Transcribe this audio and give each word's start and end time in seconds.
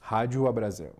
Rádio 0.00 0.46
Abrazel. 0.46 0.94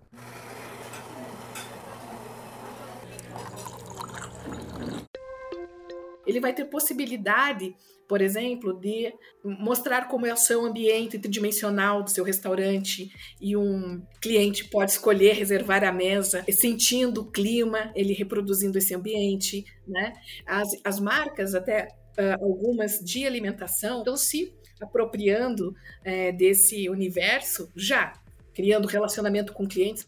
Ele 6.26 6.40
vai 6.40 6.52
ter 6.52 6.66
possibilidade, 6.66 7.74
por 8.06 8.20
exemplo, 8.20 8.78
de 8.78 9.12
mostrar 9.42 10.08
como 10.08 10.26
é 10.26 10.32
o 10.32 10.36
seu 10.36 10.64
ambiente 10.64 11.18
tridimensional 11.18 12.04
do 12.04 12.10
seu 12.10 12.22
restaurante 12.22 13.10
e 13.40 13.56
um 13.56 14.00
cliente 14.20 14.68
pode 14.68 14.92
escolher 14.92 15.32
reservar 15.32 15.82
a 15.82 15.90
mesa, 15.90 16.44
sentindo 16.50 17.22
o 17.22 17.30
clima, 17.32 17.90
ele 17.96 18.12
reproduzindo 18.12 18.78
esse 18.78 18.94
ambiente, 18.94 19.64
né? 19.88 20.12
As, 20.46 20.68
as 20.84 21.00
marcas, 21.00 21.54
até 21.54 21.88
uh, 22.18 22.44
algumas 22.44 23.00
de 23.00 23.26
alimentação, 23.26 24.00
estão 24.00 24.16
se 24.16 24.54
apropriando 24.80 25.70
uh, 25.70 26.36
desse 26.36 26.88
universo 26.88 27.70
já, 27.76 28.12
criando 28.54 28.86
relacionamento 28.86 29.52
com 29.52 29.66
clientes. 29.66 30.06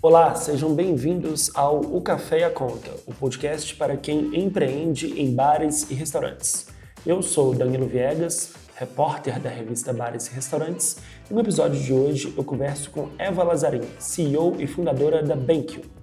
Olá, 0.00 0.34
sejam 0.34 0.74
bem-vindos 0.74 1.54
ao 1.54 1.80
O 1.80 2.00
Café 2.00 2.40
e 2.40 2.44
a 2.44 2.50
Conta, 2.50 2.90
o 3.06 3.14
podcast 3.14 3.76
para 3.76 3.96
quem 3.96 4.34
empreende 4.36 5.20
em 5.20 5.32
bares 5.32 5.88
e 5.90 5.94
restaurantes. 5.94 6.66
Eu 7.06 7.22
sou 7.22 7.54
Danilo 7.54 7.86
Viegas, 7.86 8.52
repórter 8.74 9.40
da 9.40 9.48
revista 9.48 9.92
Bares 9.92 10.26
e 10.26 10.34
Restaurantes, 10.34 10.96
e 11.30 11.32
no 11.32 11.40
episódio 11.40 11.80
de 11.80 11.92
hoje 11.92 12.34
eu 12.36 12.42
converso 12.42 12.90
com 12.90 13.10
Eva 13.16 13.44
Lazarin, 13.44 13.82
CEO 14.00 14.56
e 14.58 14.66
fundadora 14.66 15.22
da 15.22 15.36
BenQ. 15.36 16.01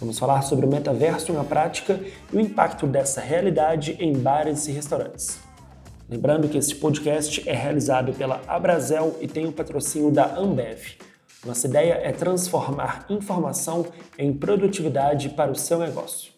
Vamos 0.00 0.18
falar 0.18 0.42
sobre 0.42 0.64
o 0.64 0.68
metaverso 0.68 1.32
na 1.32 1.42
prática 1.42 2.00
e 2.32 2.36
o 2.36 2.40
impacto 2.40 2.86
dessa 2.86 3.20
realidade 3.20 3.96
em 3.98 4.12
bares 4.12 4.68
e 4.68 4.72
restaurantes. 4.72 5.40
Lembrando 6.08 6.48
que 6.48 6.56
esse 6.56 6.74
podcast 6.74 7.46
é 7.48 7.52
realizado 7.52 8.12
pela 8.12 8.40
Abrazel 8.46 9.16
e 9.20 9.26
tem 9.26 9.46
o 9.46 9.52
patrocínio 9.52 10.10
da 10.10 10.36
Ambev. 10.36 10.96
Nossa 11.44 11.66
ideia 11.66 12.00
é 12.02 12.12
transformar 12.12 13.06
informação 13.10 13.86
em 14.16 14.32
produtividade 14.32 15.30
para 15.30 15.50
o 15.50 15.56
seu 15.56 15.78
negócio. 15.78 16.37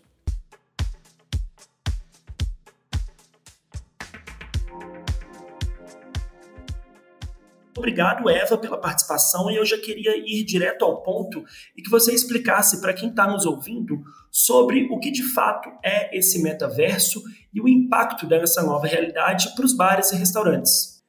Obrigado, 7.80 8.28
Eva, 8.28 8.58
pela 8.58 8.76
participação 8.76 9.50
e 9.50 9.56
eu 9.56 9.64
já 9.64 9.78
queria 9.78 10.14
ir 10.18 10.44
direto 10.44 10.84
ao 10.84 11.02
ponto 11.02 11.42
e 11.74 11.80
que 11.80 11.88
você 11.88 12.12
explicasse 12.12 12.78
para 12.78 12.92
quem 12.92 13.08
está 13.08 13.26
nos 13.26 13.46
ouvindo 13.46 14.02
sobre 14.30 14.86
o 14.90 14.98
que 14.98 15.10
de 15.10 15.22
fato 15.22 15.70
é 15.82 16.14
esse 16.16 16.42
metaverso 16.42 17.22
e 17.54 17.58
o 17.58 17.66
impacto 17.66 18.26
dessa 18.26 18.62
nova 18.62 18.86
realidade 18.86 19.54
para 19.54 19.64
os 19.64 19.74
bares 19.74 20.12
e 20.12 20.16
restaurantes. 20.16 21.02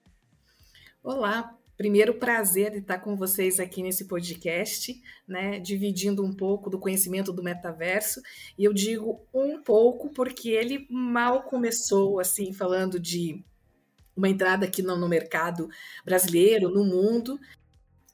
Olá, 1.04 1.58
Primeiro, 1.76 2.14
prazer 2.14 2.70
de 2.70 2.78
estar 2.78 3.00
com 3.00 3.18
vocês 3.18 3.60
aqui 3.60 3.82
nesse 3.82 4.06
podcast, 4.06 4.94
né, 5.28 5.60
dividindo 5.60 6.24
um 6.24 6.32
pouco 6.32 6.70
do 6.70 6.78
conhecimento 6.78 7.34
do 7.34 7.42
metaverso. 7.42 8.22
E 8.56 8.64
eu 8.64 8.72
digo 8.72 9.26
um 9.34 9.60
pouco 9.60 10.12
porque 10.12 10.50
ele 10.50 10.86
mal 10.92 11.42
começou, 11.42 12.20
assim, 12.20 12.54
falando 12.54 13.00
de 13.00 13.44
uma 14.22 14.30
entrada 14.30 14.66
aqui 14.66 14.82
no, 14.82 14.96
no 14.96 15.10
mercado 15.10 15.68
brasileiro, 16.06 16.70
no 16.70 16.86
mundo. 16.86 17.40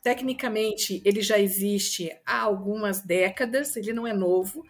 Tecnicamente, 0.02 1.02
ele 1.04 1.22
já 1.22 1.38
existe 1.38 2.10
há 2.26 2.42
algumas 2.42 3.02
décadas, 3.02 3.76
ele 3.76 3.92
não 3.92 4.08
é 4.08 4.14
novo, 4.14 4.64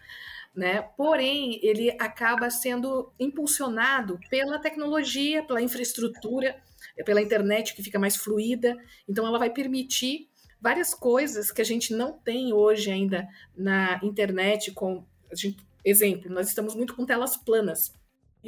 né? 0.54 0.82
Porém, 0.96 1.60
ele 1.62 1.90
acaba 2.00 2.50
sendo 2.50 3.12
impulsionado 3.20 4.18
pela 4.28 4.58
tecnologia, 4.58 5.44
pela 5.44 5.62
infraestrutura 5.62 6.60
pela 7.04 7.22
internet 7.22 7.74
que 7.74 7.82
fica 7.82 7.98
mais 7.98 8.16
fluida. 8.16 8.76
Então, 9.08 9.26
ela 9.26 9.38
vai 9.38 9.50
permitir 9.50 10.28
várias 10.60 10.94
coisas 10.94 11.52
que 11.52 11.62
a 11.62 11.64
gente 11.64 11.94
não 11.94 12.12
tem 12.12 12.52
hoje 12.52 12.90
ainda 12.90 13.28
na 13.56 14.00
internet. 14.02 14.72
Com 14.72 15.04
gente, 15.32 15.64
exemplo, 15.84 16.30
nós 16.30 16.48
estamos 16.48 16.74
muito 16.74 16.94
com 16.94 17.06
telas 17.06 17.36
planas. 17.36 17.94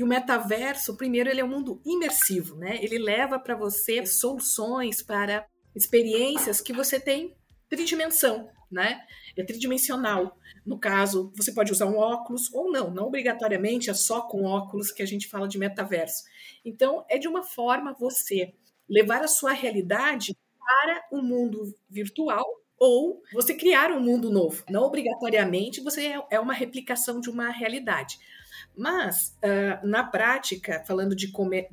E 0.00 0.03
o 0.03 0.06
metaverso, 0.06 0.97
primeiro, 0.97 1.28
ele 1.28 1.43
é 1.43 1.44
um 1.44 1.49
mundo 1.49 1.78
imersivo, 1.84 2.56
né? 2.56 2.83
Ele 2.83 2.97
leva 2.97 3.38
para 3.38 3.55
você 3.55 4.06
soluções 4.06 5.03
para 5.03 5.47
experiências 5.77 6.62
que 6.62 6.72
você 6.72 6.99
tem 6.99 7.37
tridimensão, 7.69 8.49
né? 8.72 9.05
É 9.37 9.44
tridimensional. 9.44 10.39
No 10.65 10.81
caso, 10.81 11.31
você 11.37 11.53
pode 11.53 11.71
usar 11.71 11.84
um 11.84 11.99
óculos 11.99 12.50
ou 12.55 12.72
não, 12.72 12.91
não 12.91 13.09
obrigatoriamente 13.09 13.91
é 13.91 13.94
só 13.94 14.22
com 14.22 14.44
óculos 14.44 14.91
que 14.91 15.03
a 15.03 15.06
gente 15.06 15.28
fala 15.28 15.47
de 15.47 15.59
metaverso. 15.59 16.25
Então, 16.65 17.05
é 17.06 17.19
de 17.19 17.28
uma 17.28 17.43
forma 17.43 17.93
você 17.93 18.55
levar 18.89 19.22
a 19.22 19.28
sua 19.28 19.53
realidade 19.53 20.34
para 20.59 21.09
o 21.12 21.19
um 21.19 21.22
mundo 21.22 21.75
virtual 21.91 22.47
ou 22.78 23.22
você 23.34 23.53
criar 23.53 23.93
um 23.93 24.00
mundo 24.00 24.31
novo. 24.31 24.65
Não 24.71 24.84
obrigatoriamente 24.84 25.83
você 25.83 26.06
é, 26.06 26.27
é 26.31 26.41
uma 26.41 26.55
replicação 26.55 27.21
de 27.21 27.28
uma 27.28 27.50
realidade. 27.50 28.19
Mas, 28.81 29.37
uh, 29.45 29.87
na 29.87 30.03
prática, 30.03 30.83
falando 30.87 31.15
de 31.15 31.29
comer, 31.29 31.69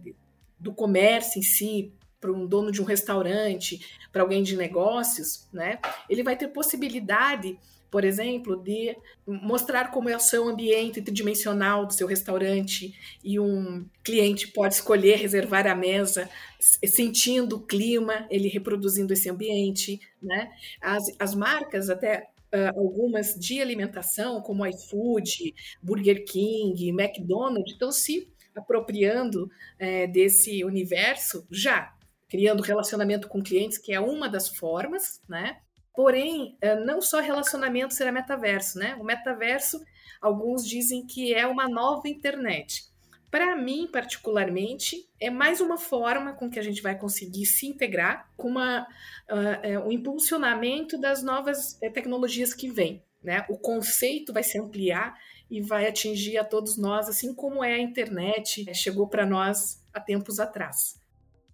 do 0.59 0.73
comércio 0.73 1.39
em 1.39 1.41
si, 1.41 1.93
para 2.19 2.33
um 2.33 2.45
dono 2.45 2.69
de 2.69 2.81
um 2.81 2.83
restaurante, 2.83 3.79
para 4.11 4.23
alguém 4.23 4.43
de 4.43 4.57
negócios, 4.57 5.47
né? 5.53 5.79
Ele 6.09 6.21
vai 6.21 6.35
ter 6.35 6.49
possibilidade 6.49 7.57
por 7.89 8.03
exemplo, 8.03 8.61
de 8.61 8.97
mostrar 9.25 9.91
como 9.91 10.09
é 10.09 10.15
o 10.17 10.19
seu 10.19 10.45
ambiente 10.45 11.01
tridimensional 11.01 11.85
do 11.85 11.93
seu 11.93 12.05
restaurante 12.05 12.93
e 13.23 13.39
um 13.39 13.87
cliente 14.03 14.49
pode 14.49 14.73
escolher 14.73 15.15
reservar 15.15 15.65
a 15.65 15.73
mesa 15.73 16.29
sentindo 16.59 17.55
o 17.55 17.61
clima, 17.61 18.27
ele 18.29 18.49
reproduzindo 18.49 19.13
esse 19.13 19.29
ambiente, 19.29 20.01
né? 20.21 20.51
As, 20.81 21.05
as 21.17 21.33
marcas 21.33 21.89
até 21.89 22.27
uh, 22.53 22.79
algumas 22.79 23.35
de 23.35 23.61
alimentação, 23.61 24.41
como 24.41 24.65
iFood, 24.65 25.53
Burger 25.81 26.25
King, 26.25 26.89
McDonald's, 26.89 27.73
estão 27.73 27.91
se 27.91 28.31
apropriando 28.55 29.45
uh, 29.45 30.11
desse 30.11 30.63
universo 30.63 31.45
já, 31.51 31.93
criando 32.29 32.63
relacionamento 32.63 33.27
com 33.27 33.41
clientes, 33.41 33.77
que 33.77 33.93
é 33.93 33.99
uma 33.99 34.27
das 34.27 34.49
formas, 34.49 35.21
né? 35.27 35.57
Porém, 35.97 36.55
eh, 36.61 36.75
não 36.75 37.01
só 37.01 37.19
relacionamento 37.19 37.91
será 37.91 38.11
metaverso, 38.11 38.77
né? 38.77 38.95
O 38.99 39.03
metaverso, 39.03 39.83
alguns 40.21 40.63
dizem 40.63 41.07
que 41.07 41.33
é 41.33 41.47
uma 41.47 41.67
nova 41.67 42.07
internet. 42.07 42.83
Para 43.29 43.55
mim, 43.57 43.89
particularmente, 43.91 45.07
é 45.19 45.29
mais 45.29 45.59
uma 45.59 45.77
forma 45.77 46.33
com 46.33 46.49
que 46.49 46.59
a 46.59 46.61
gente 46.61 46.81
vai 46.81 46.97
conseguir 46.97 47.45
se 47.45 47.67
integrar 47.67 48.31
com 48.37 48.47
uma, 48.47 48.87
uh, 49.29 49.87
um 49.87 49.91
impulsionamento 49.91 50.97
das 50.97 51.21
novas 51.21 51.73
tecnologias 51.93 52.53
que 52.53 52.71
vêm. 52.71 53.03
Né? 53.21 53.45
O 53.49 53.57
conceito 53.57 54.31
vai 54.31 54.43
se 54.43 54.57
ampliar 54.57 55.17
e 55.51 55.61
vai 55.61 55.87
atingir 55.87 56.37
a 56.37 56.43
todos 56.43 56.77
nós, 56.77 57.09
assim 57.09 57.33
como 57.33 57.63
é 57.63 57.73
a 57.73 57.79
internet 57.79 58.73
chegou 58.73 59.07
para 59.07 59.25
nós 59.25 59.83
há 59.93 59.99
tempos 59.99 60.39
atrás. 60.39 60.99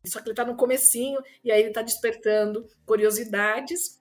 Só 0.05 0.19
que 0.19 0.25
ele 0.25 0.33
está 0.33 0.45
no 0.45 0.57
comecinho 0.57 1.19
e 1.43 1.51
aí 1.51 1.59
ele 1.59 1.69
está 1.69 1.81
despertando 1.81 2.67
curiosidades 2.85 3.99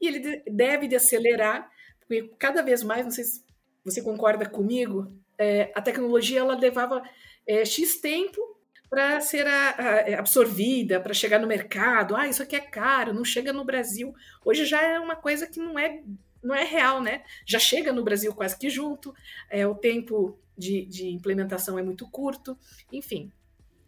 e 0.00 0.08
ele 0.08 0.42
deve 0.50 0.88
de 0.88 0.96
acelerar, 0.96 1.70
porque 2.00 2.28
cada 2.38 2.62
vez 2.62 2.82
mais, 2.82 3.04
não 3.04 3.10
sei 3.10 3.24
se 3.24 3.44
você 3.84 4.02
concorda 4.02 4.48
comigo, 4.48 5.12
é, 5.38 5.72
a 5.74 5.80
tecnologia 5.80 6.40
ela 6.40 6.56
levava 6.56 7.02
é, 7.46 7.64
X 7.64 8.00
tempo 8.00 8.40
para 8.88 9.20
ser 9.20 9.46
a, 9.46 9.74
a, 9.76 9.84
é, 10.08 10.14
absorvida, 10.14 11.00
para 11.00 11.14
chegar 11.14 11.38
no 11.38 11.46
mercado. 11.46 12.14
Ah, 12.14 12.28
isso 12.28 12.42
aqui 12.42 12.54
é 12.56 12.60
caro, 12.60 13.12
não 13.12 13.24
chega 13.24 13.52
no 13.52 13.64
Brasil. 13.64 14.14
Hoje 14.44 14.64
já 14.64 14.82
é 14.82 15.00
uma 15.00 15.16
coisa 15.16 15.46
que 15.46 15.58
não 15.58 15.78
é, 15.78 16.02
não 16.42 16.54
é 16.54 16.64
real, 16.64 17.02
né? 17.02 17.24
Já 17.44 17.58
chega 17.58 17.92
no 17.92 18.04
Brasil 18.04 18.32
quase 18.34 18.56
que 18.56 18.70
junto, 18.70 19.14
é, 19.50 19.66
o 19.66 19.74
tempo 19.74 20.38
de, 20.56 20.84
de 20.86 21.08
implementação 21.08 21.78
é 21.78 21.82
muito 21.82 22.08
curto, 22.08 22.56
enfim. 22.92 23.32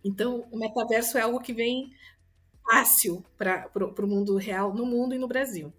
Então, 0.04 0.46
o 0.50 0.58
metaverso 0.58 1.18
é 1.18 1.22
algo 1.22 1.40
que 1.40 1.52
vem 1.52 1.92
fácil 2.64 3.24
para 3.38 3.70
o 3.76 4.06
mundo 4.06 4.36
real, 4.36 4.74
no 4.74 4.84
mundo 4.84 5.14
e 5.14 5.18
no 5.18 5.28
Brasil. 5.28 5.72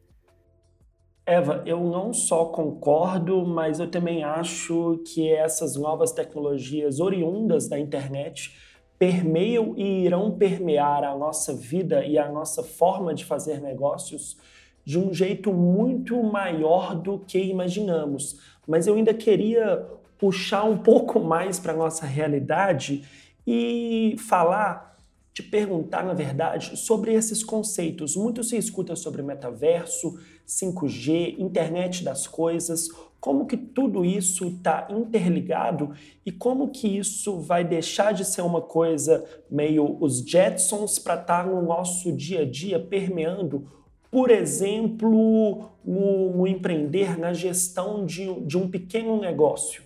Eva, 1.28 1.62
eu 1.66 1.82
não 1.82 2.14
só 2.14 2.46
concordo, 2.46 3.46
mas 3.46 3.82
eu 3.82 3.92
também 3.92 4.24
acho 4.24 5.04
que 5.06 5.30
essas 5.30 5.76
novas 5.76 6.14
tecnologias 6.14 7.02
oriundas 7.02 7.68
da 7.68 7.78
internet 7.78 8.56
permeiam 8.98 9.74
e 9.76 10.06
irão 10.06 10.32
permear 10.32 11.04
a 11.04 11.14
nossa 11.18 11.54
vida 11.54 12.06
e 12.06 12.18
a 12.18 12.32
nossa 12.32 12.64
forma 12.64 13.14
de 13.14 13.26
fazer 13.26 13.60
negócios 13.60 14.38
de 14.86 14.98
um 14.98 15.14
jeito 15.14 15.52
muito 15.52 16.24
maior 16.24 16.96
do 16.96 17.20
que 17.20 17.38
imaginamos. 17.40 18.40
Mas 18.66 18.88
eu 18.88 18.96
ainda 18.96 19.14
queria 19.14 19.86
puxar 20.18 20.64
um 20.64 20.78
pouco 20.78 21.20
mais 21.20 21.60
para 21.60 21.74
a 21.74 21.78
nossa 21.78 22.06
realidade 22.06 23.04
e 23.46 24.16
falar 24.30 24.97
te 25.38 25.44
perguntar, 25.44 26.04
na 26.04 26.16
verdade, 26.16 26.76
sobre 26.76 27.14
esses 27.14 27.44
conceitos. 27.44 28.16
Muito 28.16 28.44
se 28.44 28.58
escuta 28.58 28.96
sobre 28.96 29.22
metaverso, 29.22 30.20
5G, 30.48 31.36
internet 31.38 32.04
das 32.04 32.26
coisas, 32.26 32.90
como 33.20 33.46
que 33.46 33.56
tudo 33.56 34.04
isso 34.04 34.48
está 34.48 34.88
interligado 34.90 35.94
e 36.26 36.32
como 36.32 36.72
que 36.72 36.88
isso 36.88 37.40
vai 37.40 37.64
deixar 37.64 38.14
de 38.14 38.26
ser 38.26 38.42
uma 38.42 38.64
coisa 38.64 39.24
meio 39.48 39.98
os 40.02 40.22
Jetsons 40.22 40.98
para 40.98 41.22
estar 41.22 41.44
tá 41.44 41.48
no 41.48 41.62
nosso 41.62 42.12
dia 42.12 42.42
a 42.42 42.46
dia 42.50 42.80
permeando, 42.80 43.72
por 44.10 44.32
exemplo, 44.32 45.70
o, 45.86 46.42
o 46.42 46.48
empreender 46.48 47.16
na 47.20 47.32
gestão 47.32 48.04
de, 48.08 48.34
de 48.42 48.58
um 48.58 48.68
pequeno 48.68 49.20
negócio. 49.22 49.84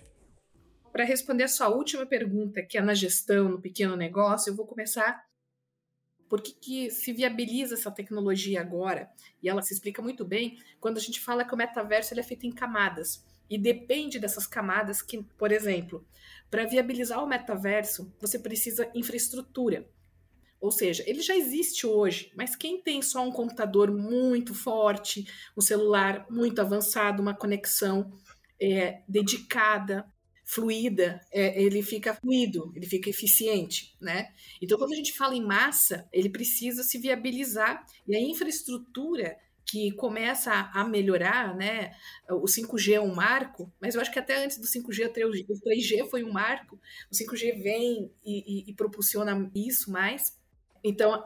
Para 0.90 1.04
responder 1.04 1.44
a 1.44 1.48
sua 1.48 1.68
última 1.68 2.06
pergunta, 2.06 2.62
que 2.62 2.78
é 2.78 2.80
na 2.80 2.94
gestão, 2.94 3.50
no 3.50 3.60
pequeno 3.60 3.96
negócio, 3.96 4.50
eu 4.50 4.56
vou 4.56 4.66
começar 4.66 5.22
por 6.32 6.40
que, 6.40 6.52
que 6.54 6.90
se 6.90 7.12
viabiliza 7.12 7.74
essa 7.74 7.90
tecnologia 7.90 8.58
agora? 8.58 9.10
E 9.42 9.50
ela 9.50 9.60
se 9.60 9.74
explica 9.74 10.00
muito 10.00 10.24
bem 10.24 10.58
quando 10.80 10.96
a 10.96 11.00
gente 11.00 11.20
fala 11.20 11.44
que 11.44 11.52
o 11.52 11.58
metaverso 11.58 12.14
ele 12.14 12.20
é 12.20 12.24
feito 12.24 12.46
em 12.46 12.50
camadas. 12.50 13.22
E 13.50 13.58
depende 13.58 14.18
dessas 14.18 14.46
camadas 14.46 15.02
que, 15.02 15.22
por 15.36 15.52
exemplo, 15.52 16.02
para 16.50 16.64
viabilizar 16.64 17.22
o 17.22 17.26
metaverso, 17.26 18.10
você 18.18 18.38
precisa 18.38 18.90
infraestrutura. 18.94 19.86
Ou 20.58 20.72
seja, 20.72 21.04
ele 21.06 21.20
já 21.20 21.36
existe 21.36 21.86
hoje, 21.86 22.32
mas 22.34 22.56
quem 22.56 22.80
tem 22.80 23.02
só 23.02 23.22
um 23.22 23.30
computador 23.30 23.92
muito 23.92 24.54
forte, 24.54 25.26
um 25.54 25.60
celular 25.60 26.24
muito 26.30 26.62
avançado, 26.62 27.20
uma 27.20 27.34
conexão 27.34 28.10
é, 28.58 29.02
dedicada, 29.06 30.10
fluida, 30.44 31.20
é, 31.32 31.62
ele 31.62 31.82
fica 31.82 32.14
fluido, 32.14 32.72
ele 32.74 32.86
fica 32.86 33.08
eficiente, 33.08 33.96
né? 34.00 34.32
Então, 34.60 34.76
quando 34.76 34.92
a 34.92 34.96
gente 34.96 35.12
fala 35.12 35.34
em 35.34 35.44
massa, 35.44 36.08
ele 36.12 36.28
precisa 36.28 36.82
se 36.82 36.98
viabilizar 36.98 37.86
e 38.06 38.16
a 38.16 38.20
infraestrutura 38.20 39.36
que 39.64 39.92
começa 39.92 40.52
a 40.74 40.84
melhorar, 40.84 41.56
né? 41.56 41.92
O 42.28 42.44
5G 42.44 42.94
é 42.94 43.00
um 43.00 43.14
marco, 43.14 43.72
mas 43.80 43.94
eu 43.94 44.00
acho 44.00 44.12
que 44.12 44.18
até 44.18 44.44
antes 44.44 44.58
do 44.58 44.66
5G, 44.66 45.08
o 45.08 45.54
3G 45.54 46.10
foi 46.10 46.24
um 46.24 46.32
marco. 46.32 46.78
O 47.10 47.14
5G 47.14 47.62
vem 47.62 48.10
e, 48.24 48.68
e, 48.68 48.74
e 49.54 49.68
isso 49.68 49.90
mais. 49.90 50.36
Então, 50.84 51.24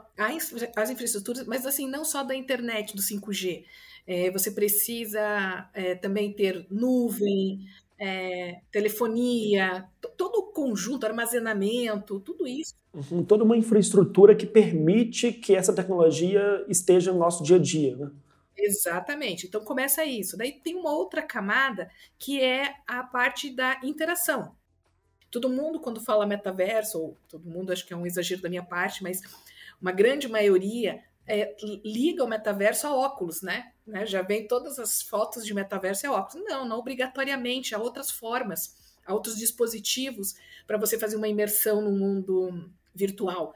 as 0.77 0.91
infraestruturas, 0.91 1.47
mas 1.47 1.65
assim, 1.65 1.89
não 1.89 2.05
só 2.05 2.23
da 2.23 2.37
internet, 2.37 2.95
do 2.95 3.03
5G. 3.03 3.65
É, 4.07 4.31
você 4.31 4.53
precisa 4.53 5.69
é, 5.75 5.97
também 5.97 6.33
ter 6.33 6.67
nuvem, 6.71 7.67
é, 7.99 8.61
telefonia, 8.71 9.87
todo 10.17 10.37
o 10.37 10.53
conjunto, 10.53 11.07
armazenamento, 11.07 12.21
tudo 12.21 12.47
isso. 12.47 12.75
Uhum, 12.93 13.25
toda 13.25 13.45
uma 13.45 13.57
infraestrutura 13.57 14.35
que 14.35 14.47
permite 14.47 15.33
que 15.33 15.55
essa 15.55 15.75
tecnologia 15.75 16.65
esteja 16.69 17.13
no 17.13 17.19
nosso 17.19 17.43
dia 17.43 17.57
a 17.57 17.59
dia, 17.59 17.97
né? 17.97 18.11
Exatamente. 18.57 19.47
Então 19.47 19.63
começa 19.63 20.05
isso. 20.05 20.37
Daí 20.37 20.53
tem 20.53 20.75
uma 20.75 20.93
outra 20.93 21.23
camada 21.23 21.91
que 22.19 22.41
é 22.41 22.75
a 22.87 23.03
parte 23.03 23.55
da 23.55 23.79
interação. 23.83 24.55
Todo 25.31 25.51
mundo, 25.51 25.81
quando 25.81 26.01
fala 26.01 26.27
metaverso, 26.27 26.99
ou 26.99 27.17
todo 27.29 27.49
mundo, 27.49 27.73
acho 27.73 27.87
que 27.87 27.93
é 27.93 27.97
um 27.97 28.07
exagero 28.07 28.41
da 28.41 28.49
minha 28.49 28.63
parte, 28.63 29.03
mas 29.03 29.21
uma 29.81 29.93
grande 29.93 30.27
maioria 30.27 31.03
é, 31.26 31.56
liga 31.84 32.25
o 32.25 32.28
metaverso 32.28 32.87
a 32.87 32.94
óculos, 32.94 33.43
né? 33.43 33.73
né? 33.87 34.06
Já 34.06 34.23
vem 34.23 34.46
todas 34.46 34.78
as 34.78 35.02
fotos 35.02 35.44
de 35.44 35.52
metaverso 35.52 36.06
a 36.06 36.12
óculos. 36.12 36.44
Não, 36.46 36.64
não 36.64 36.78
obrigatoriamente, 36.78 37.75
há 37.75 37.78
outras 37.78 38.11
formas, 38.11 38.76
há 39.05 39.12
outros 39.12 39.37
dispositivos 39.37 40.34
para 40.67 40.78
você 40.78 40.99
fazer 40.99 41.17
uma 41.17 41.28
imersão 41.28 41.81
no 41.81 41.90
mundo 41.90 42.70
virtual. 42.94 43.55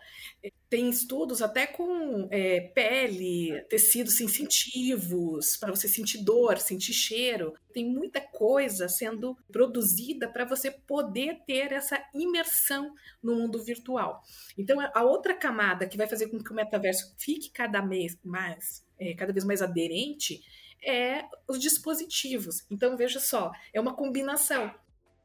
Tem 0.70 0.88
estudos 0.88 1.42
até 1.42 1.66
com 1.66 2.28
é, 2.30 2.60
pele, 2.60 3.60
tecidos 3.68 4.16
sensitivos, 4.16 5.56
para 5.56 5.74
você 5.74 5.88
sentir 5.88 6.22
dor, 6.22 6.58
sentir 6.58 6.92
cheiro. 6.92 7.52
Tem 7.74 7.84
muita 7.84 8.20
coisa 8.20 8.88
sendo 8.88 9.36
produzida 9.50 10.28
para 10.28 10.44
você 10.44 10.70
poder 10.70 11.40
ter 11.44 11.72
essa 11.72 12.00
imersão 12.14 12.94
no 13.20 13.34
mundo 13.34 13.60
virtual. 13.60 14.22
Então, 14.56 14.78
a 14.80 15.02
outra 15.02 15.34
camada 15.34 15.88
que 15.88 15.96
vai 15.96 16.06
fazer 16.06 16.28
com 16.28 16.38
que 16.38 16.52
o 16.52 16.54
metaverso 16.54 17.16
fique 17.18 17.50
cada 17.50 17.80
vez 17.80 18.16
mais, 18.22 18.86
é, 18.96 19.12
cada 19.14 19.32
vez 19.32 19.44
mais 19.44 19.60
aderente 19.60 20.40
é 20.86 21.24
os 21.48 21.58
dispositivos. 21.58 22.64
Então, 22.70 22.96
veja 22.96 23.18
só, 23.18 23.50
é 23.74 23.80
uma 23.80 23.96
combinação. 23.96 24.72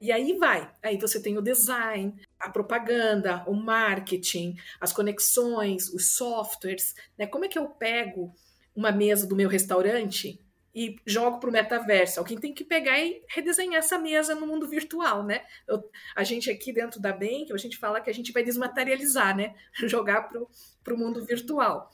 E 0.01 0.12
aí 0.12 0.33
vai. 0.33 0.71
Aí 0.83 0.97
você 0.97 1.21
tem 1.21 1.38
o 1.38 1.42
design, 1.42 2.13
a 2.45 2.50
propaganda, 2.50 3.44
o 3.47 3.53
marketing, 3.53 4.56
as 4.80 4.94
conexões, 4.94 5.92
os 5.92 6.12
softwares. 6.12 6.95
Né? 7.18 7.25
Como 7.25 7.44
é 7.44 7.47
que 7.47 7.57
eu 7.57 7.68
pego 7.68 8.33
uma 8.75 8.92
mesa 8.92 9.25
do 9.25 9.36
meu 9.36 9.50
restaurante 9.50 10.39
e 10.74 10.95
jogo 11.06 11.39
para 11.39 11.50
o 11.50 11.53
metaverso? 11.53 12.19
Alguém 12.19 12.38
tem 12.38 12.53
que 12.53 12.63
pegar 12.63 13.00
e 13.00 13.24
redesenhar 13.27 13.80
essa 13.80 13.97
mesa 13.97 14.36
no 14.36 14.45
mundo 14.45 14.68
virtual, 14.68 15.24
né? 15.24 15.44
Eu, 15.68 15.89
a 16.15 16.24
gente 16.24 16.51
aqui 16.51 16.71
dentro 16.71 17.01
da 17.01 17.12
Bank, 17.12 17.51
a 17.51 17.57
gente 17.57 17.77
fala 17.77 18.00
que 18.00 18.12
a 18.12 18.13
gente 18.13 18.31
vai 18.31 18.44
desmaterializar, 18.44 19.36
né? 19.36 19.56
Jogar 19.88 20.30
para 20.83 20.94
o 20.94 20.97
mundo 20.97 21.25
virtual. 21.25 21.89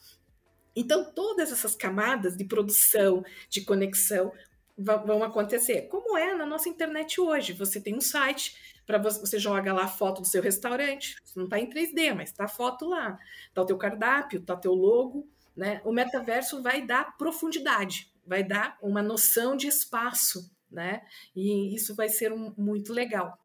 Então, 0.75 1.13
todas 1.13 1.51
essas 1.51 1.75
camadas 1.75 2.35
de 2.35 2.43
produção, 2.43 3.23
de 3.49 3.61
conexão, 3.61 4.33
vão 4.77 5.23
acontecer. 5.23 5.83
Como 5.83 6.17
é 6.17 6.33
na 6.33 6.45
nossa 6.45 6.69
internet 6.69 7.19
hoje. 7.19 7.53
Você 7.53 7.79
tem 7.79 7.95
um 7.95 8.01
site 8.01 8.55
para 8.85 8.97
você, 8.97 9.19
você 9.19 9.39
joga 9.39 9.73
lá 9.73 9.83
a 9.83 9.87
foto 9.87 10.21
do 10.21 10.27
seu 10.27 10.41
restaurante. 10.41 11.15
Não 11.35 11.45
está 11.45 11.59
em 11.59 11.69
3D, 11.69 12.13
mas 12.13 12.29
está 12.29 12.45
a 12.45 12.49
foto 12.49 12.87
lá. 12.87 13.17
Está 13.47 13.61
o 13.61 13.65
teu 13.65 13.77
cardápio, 13.77 14.39
está 14.39 14.55
teu 14.55 14.73
logo. 14.73 15.27
Né? 15.55 15.81
O 15.83 15.91
metaverso 15.91 16.61
vai 16.61 16.85
dar 16.85 17.17
profundidade, 17.17 18.11
vai 18.25 18.43
dar 18.43 18.77
uma 18.81 19.01
noção 19.01 19.55
de 19.55 19.67
espaço, 19.67 20.49
né? 20.71 21.01
E 21.35 21.75
isso 21.75 21.93
vai 21.93 22.07
ser 22.07 22.31
um, 22.31 22.53
muito 22.57 22.93
legal. 22.93 23.37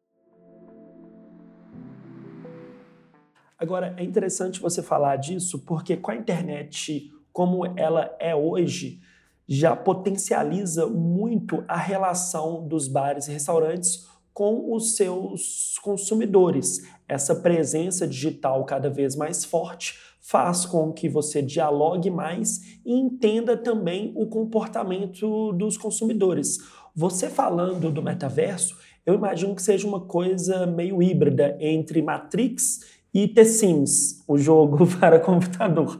Agora, 3.57 3.93
é 3.97 4.03
interessante 4.03 4.61
você 4.61 4.81
falar 4.81 5.17
disso, 5.17 5.59
porque 5.65 5.97
com 5.97 6.11
a 6.11 6.15
internet 6.15 7.11
como 7.37 7.67
ela 7.77 8.15
é 8.19 8.35
hoje, 8.35 8.99
já 9.47 9.75
potencializa 9.75 10.87
muito 10.87 11.63
a 11.67 11.77
relação 11.77 12.67
dos 12.67 12.87
bares 12.87 13.27
e 13.27 13.31
restaurantes 13.31 14.07
com 14.37 14.71
os 14.71 14.95
seus 14.95 15.79
consumidores. 15.81 16.87
Essa 17.07 17.33
presença 17.33 18.07
digital 18.07 18.63
cada 18.65 18.87
vez 18.87 19.15
mais 19.15 19.43
forte 19.43 19.97
faz 20.21 20.63
com 20.63 20.93
que 20.93 21.09
você 21.09 21.41
dialogue 21.41 22.11
mais 22.11 22.79
e 22.85 22.93
entenda 22.93 23.57
também 23.57 24.13
o 24.15 24.27
comportamento 24.27 25.51
dos 25.53 25.75
consumidores. 25.75 26.59
Você 26.95 27.29
falando 27.29 27.89
do 27.89 28.03
metaverso, 28.03 28.77
eu 29.07 29.15
imagino 29.15 29.55
que 29.55 29.61
seja 29.63 29.87
uma 29.87 30.01
coisa 30.01 30.67
meio 30.67 31.01
híbrida 31.01 31.57
entre 31.59 32.03
Matrix 32.03 32.81
e 33.11 33.27
The 33.27 33.43
Sims, 33.43 34.23
o 34.27 34.37
jogo 34.37 34.85
para 35.01 35.19
computador. 35.19 35.99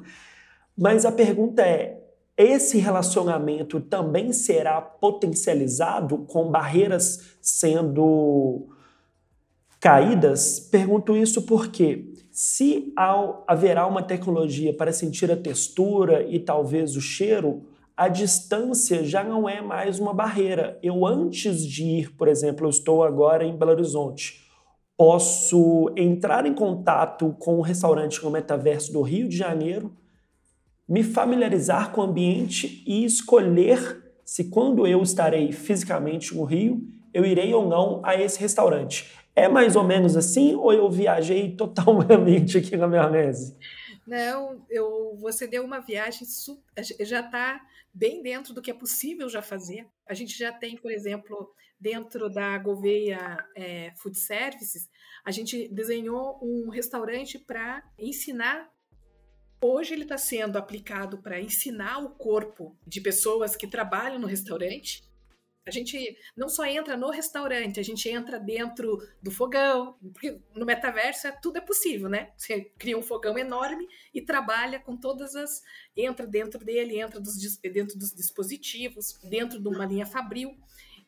Mas 0.77 1.05
a 1.05 1.11
pergunta 1.11 1.63
é: 1.63 1.96
esse 2.37 2.77
relacionamento 2.77 3.81
também 3.81 4.31
será 4.31 4.79
potencializado 4.79 6.19
com 6.19 6.51
barreiras 6.51 7.37
sendo 7.41 8.67
caídas? 9.79 10.59
Pergunto 10.59 11.17
isso 11.17 11.41
porque 11.47 12.13
se 12.29 12.93
ao, 12.95 13.43
haverá 13.47 13.87
uma 13.87 14.03
tecnologia 14.03 14.71
para 14.71 14.93
sentir 14.93 15.31
a 15.31 15.35
textura 15.35 16.21
e 16.29 16.37
talvez 16.37 16.95
o 16.95 17.01
cheiro, 17.01 17.63
a 17.95 18.07
distância 18.07 19.03
já 19.03 19.23
não 19.23 19.49
é 19.49 19.59
mais 19.59 19.99
uma 19.99 20.13
barreira. 20.13 20.77
Eu 20.83 21.07
antes 21.07 21.65
de 21.65 21.83
ir, 21.83 22.15
por 22.15 22.27
exemplo, 22.27 22.67
eu 22.67 22.69
estou 22.69 23.03
agora 23.03 23.43
em 23.43 23.57
Belo 23.57 23.71
Horizonte, 23.71 24.45
posso 24.95 25.91
entrar 25.97 26.45
em 26.45 26.53
contato 26.53 27.35
com 27.39 27.57
um 27.57 27.61
restaurante 27.61 28.23
no 28.23 28.29
metaverso 28.29 28.93
do 28.93 29.01
Rio 29.01 29.27
de 29.27 29.35
Janeiro 29.35 29.91
me 30.87 31.03
familiarizar 31.03 31.91
com 31.91 32.01
o 32.01 32.03
ambiente 32.05 32.83
e 32.87 33.03
escolher 33.03 34.03
se 34.23 34.45
quando 34.45 34.85
eu 34.85 35.01
estarei 35.01 35.51
fisicamente 35.51 36.35
no 36.35 36.43
Rio, 36.43 36.81
eu 37.13 37.25
irei 37.25 37.53
ou 37.53 37.67
não 37.67 38.01
a 38.05 38.15
esse 38.15 38.39
restaurante. 38.39 39.11
É 39.35 39.47
mais 39.47 39.75
ou 39.75 39.83
menos 39.83 40.17
assim 40.17 40.55
ou 40.55 40.73
eu 40.73 40.89
viajei 40.89 41.55
totalmente 41.57 42.57
aqui 42.57 42.75
na 42.75 42.87
maionese? 42.87 43.57
Não, 44.05 44.65
eu, 44.69 45.17
você 45.19 45.45
deu 45.47 45.63
uma 45.65 45.79
viagem, 45.79 46.25
já 47.01 47.19
está 47.19 47.61
bem 47.93 48.21
dentro 48.21 48.53
do 48.53 48.61
que 48.61 48.71
é 48.71 48.73
possível 48.73 49.27
já 49.27 49.41
fazer. 49.41 49.85
A 50.07 50.13
gente 50.13 50.37
já 50.37 50.51
tem, 50.51 50.77
por 50.77 50.91
exemplo, 50.91 51.51
dentro 51.79 52.29
da 52.29 52.57
Gouveia 52.57 53.37
é, 53.55 53.91
Food 53.97 54.17
Services, 54.17 54.89
a 55.25 55.31
gente 55.31 55.67
desenhou 55.69 56.39
um 56.41 56.69
restaurante 56.69 57.37
para 57.37 57.83
ensinar 57.99 58.69
Hoje 59.59 59.93
ele 59.93 60.03
está 60.03 60.17
sendo 60.17 60.57
aplicado 60.57 61.17
para 61.17 61.41
ensinar 61.41 61.97
o 61.99 62.09
corpo 62.09 62.77
de 62.85 63.01
pessoas 63.01 63.55
que 63.55 63.67
trabalham 63.67 64.19
no 64.19 64.27
restaurante 64.27 65.03
A 65.65 65.71
gente 65.71 66.17
não 66.35 66.47
só 66.47 66.65
entra 66.65 66.95
no 66.95 67.09
restaurante, 67.09 67.79
a 67.79 67.83
gente 67.83 68.07
entra 68.07 68.39
dentro 68.39 68.99
do 69.21 69.29
fogão, 69.29 69.97
porque 70.13 70.39
no 70.55 70.65
metaverso 70.65 71.27
é, 71.27 71.31
tudo 71.31 71.57
é 71.57 71.61
possível, 71.61 72.07
né? 72.07 72.31
Você 72.37 72.71
cria 72.77 72.97
um 72.97 73.01
fogão 73.01 73.37
enorme 73.37 73.85
e 74.13 74.21
trabalha 74.21 74.79
com 74.79 74.95
todas 74.95 75.35
as. 75.35 75.61
entra 75.95 76.25
dentro 76.25 76.63
dele, 76.63 77.01
entra 77.01 77.19
dos, 77.19 77.35
dentro 77.57 77.97
dos 77.97 78.13
dispositivos, 78.13 79.19
dentro 79.23 79.59
de 79.59 79.67
uma 79.67 79.85
linha 79.85 80.05
fabril. 80.05 80.57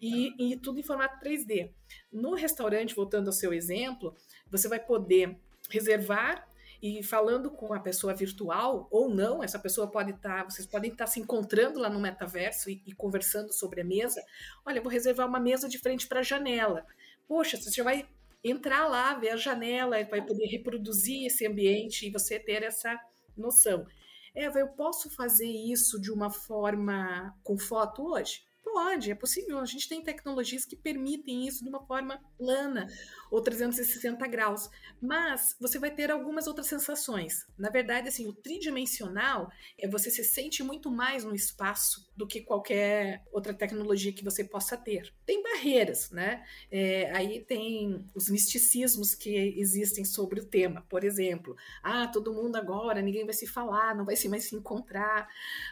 E, 0.01 0.53
e, 0.53 0.57
tudo 0.57 0.79
em 0.79 0.83
formato 0.83 1.23
3D. 1.23 1.71
No 2.11 2.33
restaurante, 2.33 2.95
voltando 2.95 3.27
ao 3.27 3.33
seu 3.33 3.53
exemplo, 3.53 4.15
você 4.49 4.67
vai 4.67 4.79
poder 4.79 5.37
reservar 5.69 6.48
e 6.81 7.03
falando 7.03 7.51
com 7.51 7.73
a 7.73 7.79
pessoa 7.79 8.13
virtual 8.13 8.87
ou 8.89 9.09
não, 9.13 9.43
essa 9.43 9.59
pessoa 9.59 9.89
pode 9.89 10.11
estar, 10.11 10.43
tá, 10.43 10.49
vocês 10.49 10.65
podem 10.65 10.91
estar 10.91 11.05
tá 11.05 11.11
se 11.11 11.19
encontrando 11.19 11.79
lá 11.79 11.89
no 11.89 11.99
metaverso 11.99 12.69
e, 12.69 12.81
e 12.85 12.93
conversando 12.93 13.51
sobre 13.51 13.81
a 13.81 13.85
mesa. 13.85 14.23
Olha, 14.65 14.81
vou 14.81 14.91
reservar 14.91 15.27
uma 15.27 15.39
mesa 15.39 15.67
de 15.67 15.77
frente 15.77 16.07
para 16.07 16.21
a 16.21 16.23
janela. 16.23 16.85
Poxa, 17.27 17.57
você 17.57 17.71
já 17.71 17.83
vai 17.83 18.07
entrar 18.43 18.87
lá, 18.87 19.13
ver 19.15 19.31
a 19.31 19.37
janela, 19.37 20.03
vai 20.05 20.25
poder 20.25 20.45
reproduzir 20.47 21.25
esse 21.25 21.45
ambiente 21.45 22.07
e 22.07 22.11
você 22.11 22.39
ter 22.39 22.63
essa 22.63 22.97
noção. 23.35 23.85
Eva, 24.33 24.59
eu 24.59 24.67
posso 24.69 25.09
fazer 25.09 25.47
isso 25.47 25.99
de 25.99 26.11
uma 26.11 26.29
forma 26.29 27.35
com 27.43 27.57
foto 27.57 28.13
hoje? 28.13 28.43
Pode, 28.63 29.11
é 29.11 29.15
possível. 29.15 29.59
A 29.59 29.65
gente 29.65 29.89
tem 29.89 30.01
tecnologias 30.01 30.63
que 30.63 30.75
permitem 30.75 31.47
isso 31.47 31.63
de 31.63 31.69
uma 31.69 31.81
forma 31.85 32.21
plana 32.37 32.87
ou 33.31 33.41
360 33.41 34.25
graus. 34.27 34.69
Mas 35.01 35.55
você 35.59 35.79
vai 35.79 35.91
ter 35.91 36.11
algumas 36.11 36.47
outras 36.47 36.67
sensações. 36.67 37.45
Na 37.57 37.69
verdade, 37.69 38.09
assim, 38.09 38.27
o 38.27 38.33
tridimensional 38.33 39.51
é 39.77 39.87
você 39.87 40.09
se 40.09 40.23
sente 40.23 40.63
muito 40.63 40.91
mais 40.91 41.23
no 41.23 41.35
espaço 41.35 42.09
do 42.15 42.27
que 42.27 42.41
qualquer 42.41 43.23
outra 43.31 43.53
tecnologia 43.53 44.11
que 44.11 44.23
você 44.23 44.43
possa 44.43 44.75
ter. 44.75 45.13
Tem 45.25 45.41
barreiras, 45.41 46.11
né? 46.11 46.43
É, 46.71 47.11
aí 47.11 47.41
tem 47.41 48.05
os 48.13 48.29
misticismos 48.29 49.15
que 49.15 49.35
existem 49.57 50.03
sobre 50.03 50.39
o 50.41 50.45
tema. 50.45 50.85
Por 50.89 51.03
exemplo, 51.03 51.55
ah, 51.83 52.07
todo 52.07 52.33
mundo 52.33 52.55
agora, 52.55 53.01
ninguém 53.01 53.25
vai 53.25 53.33
se 53.33 53.47
falar, 53.47 53.95
não 53.95 54.05
vai 54.05 54.15
se 54.15 54.27
mais 54.27 54.43
se 54.45 54.55
encontrar, 54.55 55.27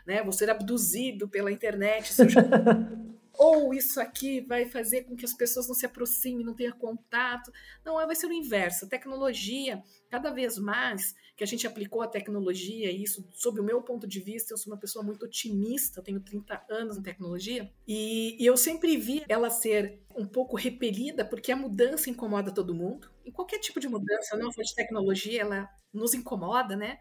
né? 0.06 0.24
Vou 0.24 0.32
ser 0.32 0.50
abduzido 0.50 1.28
pela 1.28 1.52
internet. 1.52 2.14
Se 2.14 2.24
eu. 2.24 2.28
ou 3.38 3.74
isso 3.74 4.00
aqui 4.00 4.42
vai 4.42 4.66
fazer 4.66 5.04
com 5.04 5.16
que 5.16 5.26
as 5.26 5.34
pessoas 5.34 5.68
não 5.68 5.76
se 5.76 5.86
aproximem, 5.86 6.46
não 6.46 6.56
tenham 6.56 6.78
contato. 6.78 7.52
Não, 7.86 7.96
vai 7.96 8.16
ser 8.16 8.28
o 8.28 8.34
inverso. 8.34 8.86
A 8.86 8.90
tecnologia, 8.90 9.82
cada 10.10 10.32
vez 10.32 10.58
mais 10.58 11.16
que 11.36 11.44
a 11.44 11.48
gente 11.48 11.68
aplicou 11.68 12.02
a 12.02 12.08
tecnologia, 12.08 12.92
e 12.92 13.04
isso, 13.04 13.24
sob 13.34 13.60
o 13.60 13.64
meu 13.64 13.82
ponto 13.84 14.08
de 14.08 14.20
vista, 14.20 14.54
eu 14.54 14.58
sou 14.58 14.74
uma 14.74 14.80
pessoa 14.80 15.06
muito 15.06 15.24
otimista, 15.24 16.00
eu 16.00 16.04
tenho 16.04 16.20
30 16.20 16.66
anos 16.68 16.98
em 16.98 17.04
tecnologia, 17.04 17.72
e, 17.88 18.36
e 18.42 18.46
eu 18.46 18.58
sempre 18.58 18.98
vi 18.98 19.24
ela 19.30 19.52
ser 19.52 20.02
um 20.16 20.26
pouco 20.26 20.58
repelida, 20.58 21.24
porque 21.24 21.52
a 21.52 21.56
mudança 21.56 22.10
incomoda 22.10 22.52
todo 22.52 22.74
mundo. 22.74 23.12
Em 23.24 23.32
qualquer 23.32 23.60
tipo 23.60 23.80
de 23.80 23.88
mudança, 23.88 24.36
não 24.36 24.52
for 24.52 24.64
de 24.64 24.74
tecnologia, 24.74 25.42
ela 25.42 25.70
nos 25.94 26.16
incomoda, 26.16 26.76
né? 26.76 27.00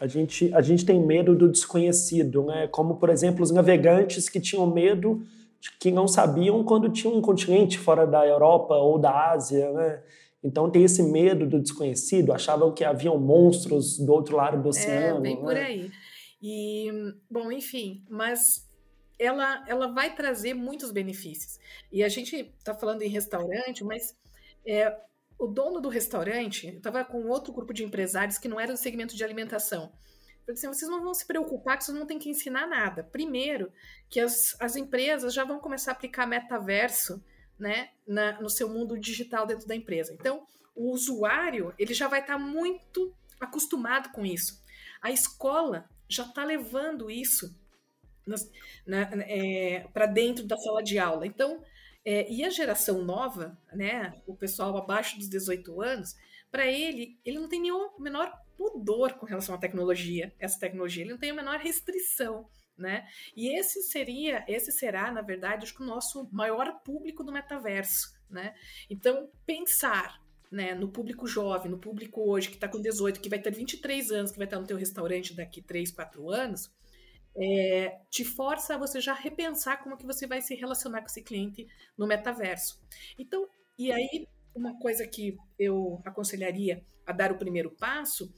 A 0.00 0.06
gente, 0.06 0.52
a 0.54 0.60
gente 0.60 0.84
tem 0.84 1.04
medo 1.04 1.34
do 1.34 1.48
desconhecido, 1.48 2.44
né? 2.44 2.68
Como, 2.68 2.96
por 2.96 3.10
exemplo, 3.10 3.42
os 3.42 3.50
navegantes 3.50 4.28
que 4.28 4.40
tinham 4.40 4.66
medo 4.66 5.22
de 5.60 5.72
que 5.78 5.90
não 5.90 6.06
sabiam 6.06 6.62
quando 6.62 6.88
tinha 6.88 7.12
um 7.12 7.20
continente 7.20 7.78
fora 7.78 8.06
da 8.06 8.24
Europa 8.24 8.74
ou 8.74 8.98
da 8.98 9.32
Ásia, 9.32 9.72
né? 9.72 10.02
Então 10.42 10.70
tem 10.70 10.84
esse 10.84 11.02
medo 11.02 11.46
do 11.46 11.60
desconhecido, 11.60 12.32
achavam 12.32 12.72
que 12.72 12.84
haviam 12.84 13.18
monstros 13.18 13.98
do 13.98 14.12
outro 14.12 14.36
lado 14.36 14.62
do 14.62 14.68
é, 14.68 14.70
oceano. 14.70 15.18
É, 15.18 15.20
bem 15.20 15.36
né? 15.36 15.42
por 15.42 15.56
aí. 15.56 15.90
E, 16.40 16.90
bom, 17.28 17.50
enfim, 17.50 18.04
mas 18.08 18.68
ela, 19.18 19.64
ela 19.66 19.88
vai 19.88 20.14
trazer 20.14 20.54
muitos 20.54 20.92
benefícios. 20.92 21.58
E 21.90 22.04
a 22.04 22.08
gente 22.08 22.36
está 22.56 22.72
falando 22.72 23.02
em 23.02 23.08
restaurante, 23.08 23.82
mas 23.82 24.14
é, 24.64 24.96
o 25.38 25.46
dono 25.46 25.80
do 25.80 25.88
restaurante 25.88 26.68
estava 26.68 27.04
com 27.04 27.28
outro 27.28 27.52
grupo 27.52 27.72
de 27.72 27.84
empresários 27.84 28.38
que 28.38 28.48
não 28.48 28.58
era 28.58 28.72
do 28.72 28.78
segmento 28.78 29.16
de 29.16 29.22
alimentação. 29.22 29.92
Eu 30.46 30.54
disse, 30.54 30.66
assim, 30.66 30.78
vocês 30.78 30.90
não 30.90 31.02
vão 31.02 31.14
se 31.14 31.26
preocupar 31.26 31.76
que 31.76 31.84
vocês 31.84 31.96
não 31.96 32.06
têm 32.06 32.18
que 32.18 32.30
ensinar 32.30 32.66
nada. 32.66 33.04
Primeiro, 33.04 33.70
que 34.08 34.18
as, 34.18 34.56
as 34.58 34.76
empresas 34.76 35.34
já 35.34 35.44
vão 35.44 35.60
começar 35.60 35.92
a 35.92 35.94
aplicar 35.94 36.26
metaverso 36.26 37.22
né, 37.58 37.90
na, 38.06 38.40
no 38.40 38.48
seu 38.48 38.68
mundo 38.68 38.98
digital 38.98 39.46
dentro 39.46 39.66
da 39.66 39.76
empresa. 39.76 40.12
Então, 40.12 40.46
o 40.74 40.90
usuário 40.90 41.74
ele 41.78 41.92
já 41.92 42.08
vai 42.08 42.20
estar 42.20 42.34
tá 42.34 42.38
muito 42.38 43.14
acostumado 43.38 44.10
com 44.10 44.24
isso. 44.24 44.62
A 45.02 45.10
escola 45.10 45.88
já 46.08 46.24
está 46.24 46.44
levando 46.44 47.10
isso 47.10 47.54
é, 49.26 49.86
para 49.92 50.06
dentro 50.06 50.46
da 50.46 50.56
sala 50.56 50.82
de 50.82 50.98
aula. 50.98 51.26
Então, 51.26 51.62
é, 52.04 52.30
e 52.30 52.44
a 52.44 52.50
geração 52.50 53.04
nova, 53.04 53.58
né, 53.72 54.20
o 54.26 54.34
pessoal 54.34 54.76
abaixo 54.76 55.18
dos 55.18 55.28
18 55.28 55.80
anos, 55.80 56.16
para 56.50 56.66
ele, 56.66 57.18
ele 57.24 57.38
não 57.38 57.48
tem 57.48 57.60
nenhum 57.60 57.98
menor 57.98 58.32
pudor 58.56 59.14
com 59.14 59.26
relação 59.26 59.54
à 59.54 59.58
tecnologia, 59.58 60.34
essa 60.38 60.58
tecnologia, 60.58 61.02
ele 61.02 61.12
não 61.12 61.18
tem 61.18 61.30
a 61.30 61.34
menor 61.34 61.58
restrição. 61.58 62.48
Né? 62.76 63.08
E 63.36 63.58
esse 63.58 63.82
seria, 63.82 64.44
esse 64.46 64.70
será, 64.70 65.10
na 65.10 65.20
verdade, 65.20 65.64
acho 65.64 65.74
que 65.74 65.82
o 65.82 65.86
nosso 65.86 66.28
maior 66.30 66.80
público 66.84 67.24
do 67.24 67.32
metaverso, 67.32 68.16
né? 68.30 68.54
Então, 68.88 69.28
pensar 69.44 70.22
né, 70.50 70.74
no 70.74 70.88
público 70.88 71.26
jovem, 71.26 71.70
no 71.70 71.78
público 71.78 72.22
hoje 72.22 72.48
que 72.48 72.54
está 72.54 72.68
com 72.68 72.80
18, 72.80 73.20
que 73.20 73.28
vai 73.28 73.40
ter 73.40 73.52
23 73.52 74.12
anos, 74.12 74.30
que 74.30 74.38
vai 74.38 74.46
estar 74.46 74.60
no 74.60 74.66
teu 74.66 74.76
restaurante 74.76 75.34
daqui 75.34 75.60
3, 75.60 75.90
4 75.90 76.30
anos, 76.30 76.70
é, 77.40 78.00
te 78.10 78.24
força 78.24 78.74
a 78.74 78.78
você 78.78 79.00
já 79.00 79.14
repensar 79.14 79.82
como 79.82 79.96
que 79.96 80.06
você 80.06 80.26
vai 80.26 80.42
se 80.42 80.54
relacionar 80.54 81.00
com 81.00 81.06
esse 81.06 81.22
cliente 81.22 81.66
no 81.96 82.06
metaverso. 82.06 82.82
Então, 83.18 83.48
e 83.78 83.92
aí, 83.92 84.26
uma 84.54 84.76
coisa 84.80 85.06
que 85.06 85.36
eu 85.58 86.00
aconselharia 86.04 86.84
a 87.06 87.12
dar 87.12 87.30
o 87.30 87.38
primeiro 87.38 87.70
passo 87.70 88.32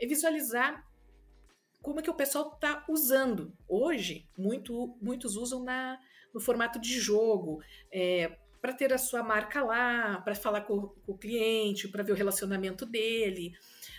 é 0.00 0.06
visualizar 0.06 0.82
como 1.82 2.02
que 2.02 2.10
o 2.10 2.14
pessoal 2.14 2.52
está 2.54 2.84
usando. 2.88 3.52
Hoje, 3.68 4.26
muito, 4.36 4.96
muitos 5.00 5.36
usam 5.36 5.62
na, 5.62 5.98
no 6.34 6.40
formato 6.40 6.80
de 6.80 6.98
jogo, 6.98 7.62
é, 7.92 8.38
para 8.60 8.72
ter 8.72 8.92
a 8.92 8.98
sua 8.98 9.22
marca 9.22 9.62
lá, 9.62 10.20
para 10.22 10.34
falar 10.34 10.62
com, 10.62 10.88
com, 11.04 11.12
o 11.12 11.18
cliente, 11.18 11.88
para 11.88 12.02
ver 12.02 12.12
o 12.12 12.16
relacionamento 12.16 12.86
dele. 12.86 13.52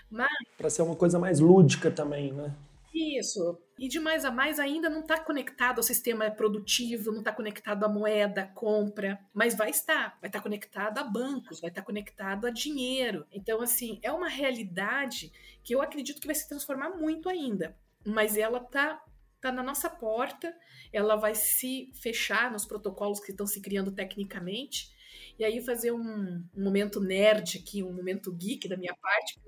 Mas... 0.10 0.28
Para 0.58 0.70
ser 0.70 0.82
uma 0.82 0.96
coisa 0.96 1.20
mais 1.20 1.40
lúdica 1.40 1.92
também, 1.92 2.34
né? 2.34 2.54
Isso. 2.94 3.60
E 3.78 3.88
de 3.88 4.00
mais 4.00 4.26
a 4.26 4.32
mais 4.32 4.60
ainda 4.60 4.90
não 4.90 5.02
está 5.02 5.20
conectado 5.20 5.78
ao 5.78 5.84
sistema 5.84 6.32
produtivo, 6.32 7.12
não 7.12 7.20
está 7.20 7.32
conectado 7.32 7.84
à 7.84 7.88
moeda, 7.88 8.42
à 8.42 8.48
compra, 8.48 9.20
mas 9.34 9.56
vai 9.56 9.70
estar, 9.70 10.18
vai 10.20 10.30
estar 10.30 10.40
tá 10.40 10.42
conectado 10.42 10.98
a 10.98 11.04
bancos, 11.04 11.60
vai 11.60 11.70
estar 11.70 11.82
tá 11.82 11.86
conectado 11.86 12.48
a 12.48 12.50
dinheiro. 12.50 13.26
Então, 13.32 13.62
assim, 13.62 14.00
é 14.02 14.12
uma 14.12 14.28
realidade 14.28 15.32
que 15.64 15.76
eu 15.76 15.82
acredito 15.82 16.20
que 16.20 16.28
vai 16.28 16.36
se 16.36 16.48
transformar 16.48 16.90
muito 16.92 17.30
ainda, 17.30 17.78
mas 18.04 18.36
ela 18.36 18.58
está 18.58 19.04
tá 19.40 19.52
na 19.52 19.62
nossa 19.62 19.90
porta, 19.90 20.56
ela 20.92 21.16
vai 21.16 21.36
se 21.36 21.92
fechar 22.02 22.52
nos 22.52 22.66
protocolos 22.66 23.20
que 23.20 23.32
estão 23.32 23.46
se 23.46 23.62
criando 23.62 23.92
tecnicamente. 23.92 24.96
E 25.38 25.46
aí 25.46 25.62
fazer 25.62 25.92
um, 25.92 26.44
um 26.56 26.64
momento 26.64 27.00
nerd 27.00 27.60
aqui, 27.60 27.84
um 27.84 27.94
momento 27.94 28.32
geek 28.34 28.68
da 28.68 28.76
minha 28.76 28.96
parte, 28.96 29.40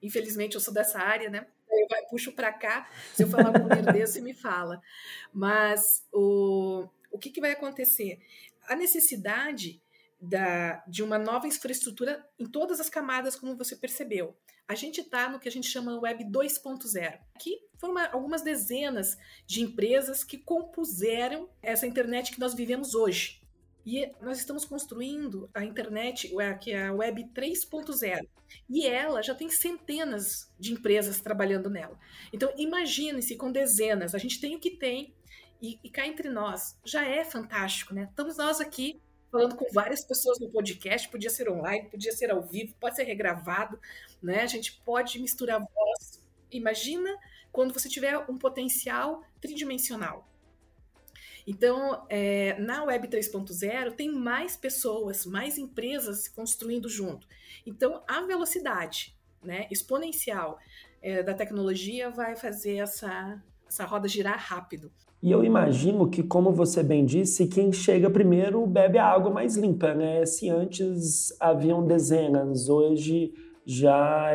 infelizmente 0.00 0.54
eu 0.54 0.60
sou 0.60 0.72
dessa 0.72 1.00
área, 1.00 1.28
né? 1.28 1.46
Eu 1.78 1.86
vai, 1.88 2.02
puxo 2.06 2.32
para 2.32 2.52
cá, 2.52 2.88
se 3.14 3.22
eu 3.22 3.28
falar 3.28 3.50
um 3.50 3.62
número 3.62 3.92
desse, 3.92 4.20
me 4.20 4.34
fala. 4.34 4.80
Mas 5.32 6.06
o, 6.12 6.88
o 7.10 7.18
que, 7.18 7.30
que 7.30 7.40
vai 7.40 7.52
acontecer? 7.52 8.20
A 8.68 8.74
necessidade 8.74 9.82
da, 10.20 10.82
de 10.86 11.02
uma 11.02 11.18
nova 11.18 11.46
infraestrutura 11.46 12.26
em 12.38 12.46
todas 12.46 12.80
as 12.80 12.88
camadas, 12.88 13.36
como 13.36 13.56
você 13.56 13.76
percebeu. 13.76 14.36
A 14.66 14.74
gente 14.74 15.02
está 15.02 15.28
no 15.28 15.38
que 15.38 15.48
a 15.48 15.52
gente 15.52 15.68
chama 15.68 16.00
Web 16.00 16.24
2.0. 16.24 17.18
Aqui 17.34 17.60
foram 17.76 17.92
uma, 17.92 18.06
algumas 18.06 18.42
dezenas 18.42 19.18
de 19.46 19.60
empresas 19.60 20.24
que 20.24 20.38
compuseram 20.38 21.50
essa 21.62 21.86
internet 21.86 22.32
que 22.32 22.40
nós 22.40 22.54
vivemos 22.54 22.94
hoje. 22.94 23.43
E 23.84 24.10
nós 24.20 24.38
estamos 24.38 24.64
construindo 24.64 25.50
a 25.52 25.64
internet, 25.64 26.32
que 26.60 26.72
é 26.72 26.86
a 26.86 26.92
Web 26.92 27.30
3.0. 27.34 28.26
E 28.68 28.86
ela 28.86 29.22
já 29.22 29.34
tem 29.34 29.50
centenas 29.50 30.50
de 30.58 30.72
empresas 30.72 31.20
trabalhando 31.20 31.68
nela. 31.68 31.98
Então, 32.32 32.52
imagine-se 32.56 33.36
com 33.36 33.52
dezenas. 33.52 34.14
A 34.14 34.18
gente 34.18 34.40
tem 34.40 34.56
o 34.56 34.60
que 34.60 34.70
tem, 34.70 35.14
e, 35.60 35.78
e 35.82 35.90
cá 35.90 36.06
entre 36.06 36.28
nós, 36.28 36.78
já 36.84 37.06
é 37.06 37.24
fantástico, 37.24 37.94
né? 37.94 38.08
Estamos 38.10 38.36
nós 38.36 38.60
aqui 38.60 39.00
falando 39.30 39.56
com 39.56 39.66
várias 39.72 40.04
pessoas 40.04 40.38
no 40.38 40.48
podcast, 40.48 41.08
podia 41.08 41.30
ser 41.30 41.48
online, 41.48 41.90
podia 41.90 42.12
ser 42.12 42.30
ao 42.30 42.42
vivo, 42.42 42.74
pode 42.78 42.96
ser 42.96 43.02
regravado, 43.02 43.80
né? 44.22 44.42
A 44.42 44.46
gente 44.46 44.80
pode 44.84 45.18
misturar 45.18 45.58
voz. 45.58 46.22
Imagina 46.50 47.10
quando 47.50 47.74
você 47.74 47.88
tiver 47.88 48.16
um 48.30 48.38
potencial 48.38 49.24
tridimensional. 49.40 50.28
Então, 51.46 52.06
é, 52.08 52.58
na 52.58 52.84
Web 52.84 53.08
3.0 53.08 53.92
tem 53.92 54.10
mais 54.10 54.56
pessoas, 54.56 55.26
mais 55.26 55.58
empresas 55.58 56.28
construindo 56.28 56.88
junto. 56.88 57.26
Então, 57.66 58.02
a 58.08 58.22
velocidade 58.22 59.14
né, 59.42 59.66
exponencial 59.70 60.58
é, 61.02 61.22
da 61.22 61.34
tecnologia 61.34 62.10
vai 62.10 62.34
fazer 62.34 62.76
essa, 62.76 63.42
essa 63.68 63.84
roda 63.84 64.08
girar 64.08 64.38
rápido. 64.38 64.90
E 65.22 65.30
eu 65.30 65.42
imagino 65.42 66.08
que, 66.08 66.22
como 66.22 66.52
você 66.52 66.82
bem 66.82 67.04
disse, 67.04 67.46
quem 67.46 67.72
chega 67.72 68.10
primeiro 68.10 68.66
bebe 68.66 68.98
a 68.98 69.06
água 69.06 69.30
mais 69.30 69.56
limpa, 69.56 69.94
né? 69.94 70.26
Se 70.26 70.50
antes 70.50 71.34
haviam 71.40 71.86
dezenas, 71.86 72.68
hoje 72.68 73.32
já 73.64 74.32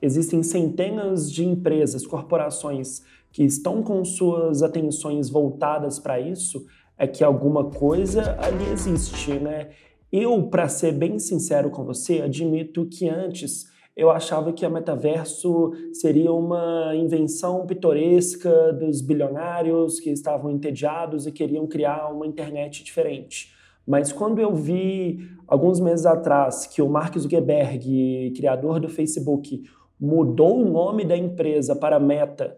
existem 0.00 0.42
centenas 0.42 1.30
de 1.30 1.44
empresas, 1.44 2.06
corporações 2.06 3.02
que 3.34 3.42
estão 3.42 3.82
com 3.82 4.04
suas 4.04 4.62
atenções 4.62 5.28
voltadas 5.28 5.98
para 5.98 6.20
isso, 6.20 6.64
é 6.96 7.04
que 7.04 7.24
alguma 7.24 7.64
coisa 7.64 8.38
ali 8.40 8.64
existe, 8.72 9.32
né? 9.32 9.70
Eu, 10.12 10.44
para 10.44 10.68
ser 10.68 10.92
bem 10.92 11.18
sincero 11.18 11.68
com 11.68 11.84
você, 11.84 12.22
admito 12.22 12.86
que 12.86 13.08
antes 13.08 13.64
eu 13.96 14.08
achava 14.08 14.52
que 14.52 14.64
a 14.64 14.70
metaverso 14.70 15.72
seria 15.92 16.32
uma 16.32 16.94
invenção 16.94 17.66
pitoresca 17.66 18.72
dos 18.72 19.00
bilionários 19.00 19.98
que 19.98 20.10
estavam 20.10 20.52
entediados 20.52 21.26
e 21.26 21.32
queriam 21.32 21.66
criar 21.66 22.12
uma 22.12 22.28
internet 22.28 22.84
diferente. 22.84 23.52
Mas 23.84 24.12
quando 24.12 24.38
eu 24.38 24.54
vi 24.54 25.28
alguns 25.48 25.80
meses 25.80 26.06
atrás 26.06 26.68
que 26.68 26.80
o 26.80 26.88
Mark 26.88 27.18
Zuckerberg, 27.18 28.32
criador 28.36 28.78
do 28.78 28.88
Facebook, 28.88 29.64
mudou 30.00 30.60
o 30.60 30.70
nome 30.70 31.04
da 31.04 31.16
empresa 31.16 31.74
para 31.74 31.98
Meta 31.98 32.56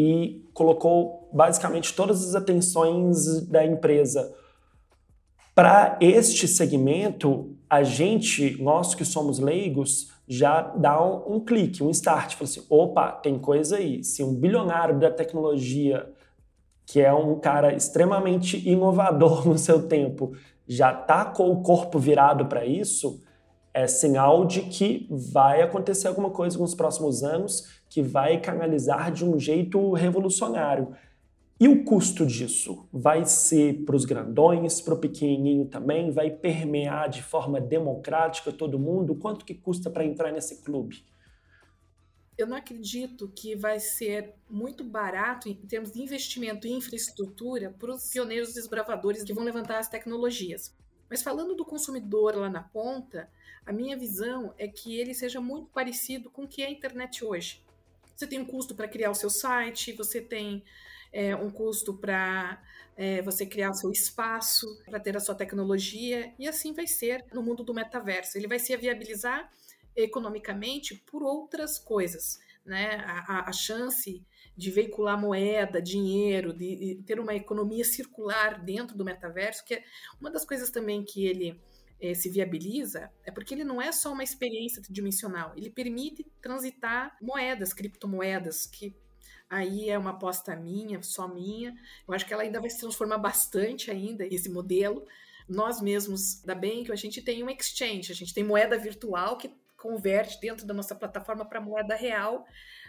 e 0.00 0.48
colocou 0.54 1.28
basicamente 1.32 1.92
todas 1.92 2.22
as 2.28 2.36
atenções 2.36 3.44
da 3.48 3.66
empresa 3.66 4.32
para 5.56 5.98
este 6.00 6.46
segmento, 6.46 7.56
a 7.68 7.82
gente, 7.82 8.62
nós 8.62 8.94
que 8.94 9.04
somos 9.04 9.40
leigos, 9.40 10.12
já 10.28 10.62
dá 10.62 11.04
um, 11.04 11.34
um 11.34 11.40
clique, 11.40 11.82
um 11.82 11.90
start. 11.90 12.34
Fala 12.34 12.48
assim: 12.48 12.64
opa, 12.70 13.10
tem 13.10 13.40
coisa 13.40 13.78
aí. 13.78 14.04
Se 14.04 14.22
um 14.22 14.32
bilionário 14.32 15.00
da 15.00 15.10
tecnologia, 15.10 16.08
que 16.86 17.00
é 17.00 17.12
um 17.12 17.40
cara 17.40 17.74
extremamente 17.74 18.68
inovador 18.68 19.44
no 19.50 19.58
seu 19.58 19.88
tempo, 19.88 20.32
já 20.64 20.92
está 20.92 21.24
com 21.24 21.50
o 21.50 21.60
corpo 21.60 21.98
virado 21.98 22.46
para 22.46 22.64
isso, 22.64 23.20
é 23.72 23.86
sinal 23.86 24.46
de 24.46 24.62
que 24.62 25.06
vai 25.10 25.62
acontecer 25.62 26.08
alguma 26.08 26.30
coisa 26.30 26.58
nos 26.58 26.74
próximos 26.74 27.22
anos 27.22 27.80
que 27.88 28.02
vai 28.02 28.40
canalizar 28.40 29.12
de 29.12 29.24
um 29.24 29.38
jeito 29.38 29.92
revolucionário. 29.92 30.94
E 31.60 31.66
o 31.66 31.82
custo 31.84 32.24
disso 32.24 32.88
vai 32.92 33.24
ser 33.24 33.84
para 33.84 33.96
os 33.96 34.04
grandões, 34.04 34.80
para 34.80 34.94
o 34.94 34.98
pequenininho 34.98 35.66
também? 35.66 36.10
Vai 36.10 36.30
permear 36.30 37.08
de 37.08 37.20
forma 37.20 37.60
democrática 37.60 38.52
todo 38.52 38.78
mundo? 38.78 39.16
Quanto 39.16 39.44
que 39.44 39.54
custa 39.54 39.90
para 39.90 40.04
entrar 40.04 40.30
nesse 40.30 40.62
clube? 40.62 41.04
Eu 42.36 42.46
não 42.46 42.56
acredito 42.56 43.28
que 43.34 43.56
vai 43.56 43.80
ser 43.80 44.34
muito 44.48 44.84
barato 44.84 45.48
em 45.48 45.54
termos 45.54 45.90
de 45.90 46.00
investimento 46.00 46.68
em 46.68 46.76
infraestrutura 46.76 47.74
para 47.76 47.92
os 47.92 48.08
pioneiros 48.08 48.54
desbravadores 48.54 49.24
que 49.24 49.34
vão 49.34 49.42
levantar 49.42 49.78
as 49.80 49.88
tecnologias. 49.88 50.72
Mas 51.08 51.22
falando 51.22 51.54
do 51.54 51.64
consumidor 51.64 52.36
lá 52.36 52.50
na 52.50 52.62
ponta, 52.62 53.30
a 53.64 53.72
minha 53.72 53.96
visão 53.96 54.54
é 54.58 54.68
que 54.68 54.98
ele 54.98 55.14
seja 55.14 55.40
muito 55.40 55.70
parecido 55.70 56.30
com 56.30 56.44
o 56.44 56.48
que 56.48 56.62
é 56.62 56.66
a 56.66 56.70
internet 56.70 57.24
hoje. 57.24 57.62
Você 58.14 58.26
tem 58.26 58.40
um 58.40 58.44
custo 58.44 58.74
para 58.74 58.88
criar 58.88 59.10
o 59.10 59.14
seu 59.14 59.30
site, 59.30 59.92
você 59.92 60.20
tem 60.20 60.64
é, 61.12 61.36
um 61.36 61.50
custo 61.50 61.94
para 61.94 62.62
é, 62.96 63.22
você 63.22 63.46
criar 63.46 63.70
o 63.70 63.74
seu 63.74 63.90
espaço, 63.92 64.66
para 64.84 64.98
ter 64.98 65.16
a 65.16 65.20
sua 65.20 65.34
tecnologia, 65.34 66.34
e 66.38 66.48
assim 66.48 66.72
vai 66.72 66.86
ser 66.86 67.24
no 67.32 67.42
mundo 67.42 67.62
do 67.62 67.72
metaverso. 67.72 68.36
Ele 68.36 68.48
vai 68.48 68.58
se 68.58 68.76
viabilizar 68.76 69.50
economicamente 69.94 70.94
por 70.94 71.22
outras 71.22 71.78
coisas. 71.78 72.40
Né? 72.68 72.96
A, 73.06 73.48
a, 73.48 73.52
chance 73.52 74.22
de 74.54 74.70
veicular 74.70 75.18
moeda, 75.18 75.80
dinheiro, 75.80 76.52
de, 76.52 76.76
de, 76.96 77.02
ter 77.02 77.18
uma 77.18 77.34
economia 77.34 77.82
circular 77.82 78.62
dentro 78.62 78.94
do 78.94 79.06
metaverso, 79.06 79.64
que 79.64 79.74
é 79.76 79.84
uma 80.20 80.30
das 80.30 80.44
coisas 80.44 80.70
também 80.70 81.02
que 81.02 81.24
ele 81.24 81.58
é, 81.98 82.12
se 82.12 82.28
viabiliza, 82.28 83.10
é 83.24 83.30
porque 83.30 83.54
ele 83.54 83.64
não 83.64 83.80
é 83.80 83.90
só 83.90 84.12
uma 84.12 84.22
experiência 84.22 84.82
tridimensional, 84.82 85.54
ele 85.56 85.70
permite 85.70 86.26
transitar 86.42 87.16
moedas, 87.22 87.72
criptomoedas, 87.72 88.66
que 88.66 88.94
aí 89.48 89.88
é 89.88 89.96
uma 89.96 90.10
aposta 90.10 90.54
minha, 90.54 91.02
só 91.02 91.26
minha. 91.26 91.74
Eu 92.06 92.12
acho 92.12 92.26
que 92.26 92.34
ela 92.34 92.42
ainda 92.42 92.60
vai 92.60 92.68
se 92.68 92.80
transformar 92.80 93.16
bastante 93.16 93.90
ainda, 93.90 94.26
esse 94.26 94.50
modelo. 94.50 95.06
Nós 95.48 95.80
mesmos, 95.80 96.42
da 96.42 96.54
que 96.54 96.92
a 96.92 96.96
gente 96.96 97.22
tem 97.22 97.42
um 97.42 97.48
exchange, 97.48 98.12
a 98.12 98.14
gente 98.14 98.34
tem 98.34 98.44
moeda 98.44 98.76
virtual 98.76 99.38
que 99.38 99.50
converte 99.78 100.40
dentro 100.40 100.66
da 100.66 100.74
nossa 100.74 100.94
plataforma 100.94 101.48
para 101.48 101.60
moeda 101.60 101.94
real 101.94 102.44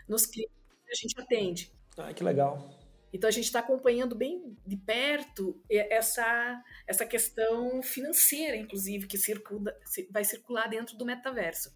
nos 0.07 0.25
clientes 0.25 0.55
que 0.85 0.91
a 0.91 0.95
gente 0.95 1.21
atende. 1.21 1.73
Ah, 1.97 2.13
que 2.13 2.23
legal. 2.23 2.77
Então 3.13 3.27
a 3.27 3.31
gente 3.31 3.45
está 3.45 3.59
acompanhando 3.59 4.15
bem 4.15 4.55
de 4.65 4.77
perto 4.77 5.59
essa, 5.69 6.61
essa 6.85 7.05
questão 7.05 7.81
financeira, 7.81 8.55
inclusive, 8.55 9.07
que 9.07 9.17
circula, 9.17 9.73
vai 10.11 10.23
circular 10.23 10.67
dentro 10.67 10.97
do 10.97 11.05
metaverso. 11.05 11.71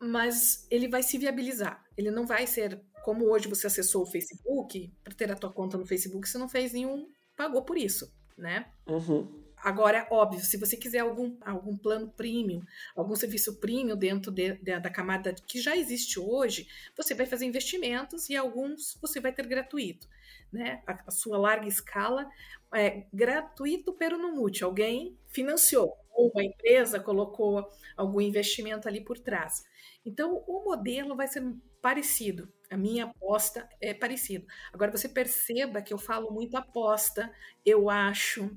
Mas 0.00 0.66
ele 0.70 0.88
vai 0.88 1.02
se 1.02 1.16
viabilizar. 1.16 1.82
Ele 1.96 2.10
não 2.10 2.26
vai 2.26 2.46
ser 2.46 2.82
como 3.04 3.30
hoje 3.30 3.48
você 3.48 3.66
acessou 3.66 4.02
o 4.02 4.06
Facebook, 4.06 4.90
para 5.04 5.14
ter 5.14 5.30
a 5.30 5.36
tua 5.36 5.52
conta 5.52 5.76
no 5.76 5.84
Facebook, 5.84 6.26
você 6.26 6.38
não 6.38 6.48
fez 6.48 6.72
nenhum, 6.72 7.06
pagou 7.36 7.62
por 7.62 7.76
isso, 7.76 8.10
né? 8.36 8.72
Uhum. 8.86 9.43
Agora, 9.64 10.06
óbvio, 10.10 10.40
se 10.40 10.58
você 10.58 10.76
quiser 10.76 10.98
algum, 10.98 11.38
algum 11.40 11.74
plano 11.74 12.12
premium, 12.14 12.62
algum 12.94 13.16
serviço 13.16 13.58
premium 13.58 13.96
dentro 13.96 14.30
de, 14.30 14.58
de, 14.58 14.78
da 14.78 14.90
camada 14.90 15.32
que 15.32 15.58
já 15.58 15.74
existe 15.74 16.20
hoje, 16.20 16.68
você 16.94 17.14
vai 17.14 17.24
fazer 17.24 17.46
investimentos 17.46 18.28
e 18.28 18.36
alguns 18.36 18.98
você 19.00 19.20
vai 19.20 19.32
ter 19.32 19.46
gratuito. 19.46 20.06
Né? 20.52 20.82
A, 20.86 21.04
a 21.06 21.10
sua 21.10 21.38
larga 21.38 21.66
escala 21.66 22.28
é 22.74 23.06
gratuito, 23.10 23.94
pero 23.94 24.18
no 24.18 24.36
mútil. 24.36 24.66
Alguém 24.66 25.18
financiou, 25.28 25.96
ou 26.12 26.30
uma 26.34 26.44
empresa 26.44 27.00
colocou 27.00 27.66
algum 27.96 28.20
investimento 28.20 28.86
ali 28.86 29.00
por 29.00 29.18
trás. 29.18 29.64
Então, 30.04 30.44
o 30.46 30.62
modelo 30.62 31.16
vai 31.16 31.26
ser 31.26 31.42
parecido. 31.80 32.52
A 32.70 32.76
minha 32.76 33.04
aposta 33.04 33.68
é 33.80 33.94
parecido. 33.94 34.46
Agora 34.72 34.90
você 34.90 35.08
perceba 35.08 35.80
que 35.80 35.94
eu 35.94 35.98
falo 35.98 36.30
muito 36.30 36.56
aposta, 36.56 37.32
eu 37.64 37.88
acho, 37.88 38.50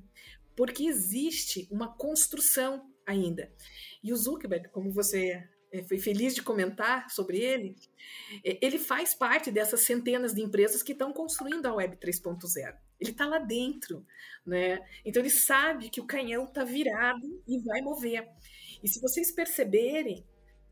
porque 0.58 0.86
existe 0.86 1.68
uma 1.72 1.88
construção 1.88 2.92
ainda. 3.06 3.54
E 4.04 4.12
o 4.12 4.18
Zuckerberg, 4.18 4.70
como 4.70 4.92
você 4.92 5.48
eh, 5.72 5.84
foi 5.84 6.00
feliz 6.00 6.34
de 6.34 6.42
comentar 6.42 7.12
sobre 7.12 7.38
ele, 7.38 7.76
eh, 8.44 8.58
ele 8.60 8.80
faz 8.80 9.14
parte 9.14 9.52
dessas 9.52 9.82
centenas 9.82 10.34
de 10.34 10.42
empresas 10.42 10.82
que 10.82 10.94
estão 10.94 11.14
construindo 11.14 11.68
a 11.68 11.76
Web 11.76 11.98
3.0. 11.98 12.76
Ele 13.00 13.12
está 13.12 13.28
lá 13.28 13.38
dentro, 13.38 14.04
né? 14.44 14.84
Então 15.06 15.22
ele 15.22 15.30
sabe 15.30 15.92
que 15.92 16.02
o 16.02 16.08
canhão 16.08 16.46
está 16.46 16.64
virado 16.64 17.44
e 17.48 17.60
vai 17.60 17.80
mover. 17.82 18.28
E 18.82 18.88
se 18.88 19.00
vocês 19.00 19.32
perceberem, 19.32 20.26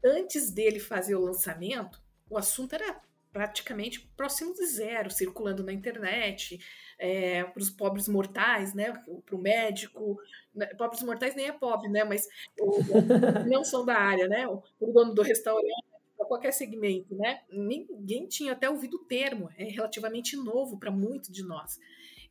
antes 0.03 0.49
dele 0.49 0.79
fazer 0.79 1.15
o 1.15 1.21
lançamento, 1.21 2.01
o 2.27 2.39
assunto 2.39 2.73
era 2.73 2.99
praticamente 3.35 3.99
próximo 4.15 4.53
de 4.53 4.65
zero, 4.65 5.11
circulando 5.11 5.61
na 5.61 5.73
internet, 5.73 6.57
é, 6.97 7.43
para 7.43 7.61
os 7.61 7.69
pobres 7.69 8.07
mortais, 8.07 8.73
né, 8.73 8.93
para 9.25 9.35
o 9.35 9.37
médico, 9.37 10.17
né, 10.53 10.67
pobres 10.77 11.03
mortais 11.03 11.35
nem 11.35 11.47
é 11.47 11.51
pobre, 11.51 11.89
né, 11.89 12.05
mas 12.05 12.29
o, 12.57 12.79
não 13.51 13.61
são 13.61 13.85
da 13.85 13.97
área, 13.97 14.29
né, 14.29 14.47
o 14.47 14.63
dono 14.79 15.13
do 15.13 15.21
restaurante, 15.21 15.83
para 16.15 16.25
qualquer 16.25 16.53
segmento, 16.53 17.13
né, 17.13 17.41
ninguém 17.51 18.25
tinha 18.25 18.53
até 18.53 18.69
ouvido 18.69 18.95
o 18.95 19.03
termo, 19.03 19.49
é 19.57 19.65
relativamente 19.65 20.37
novo 20.37 20.79
para 20.79 20.89
muito 20.89 21.29
de 21.29 21.43
nós. 21.43 21.77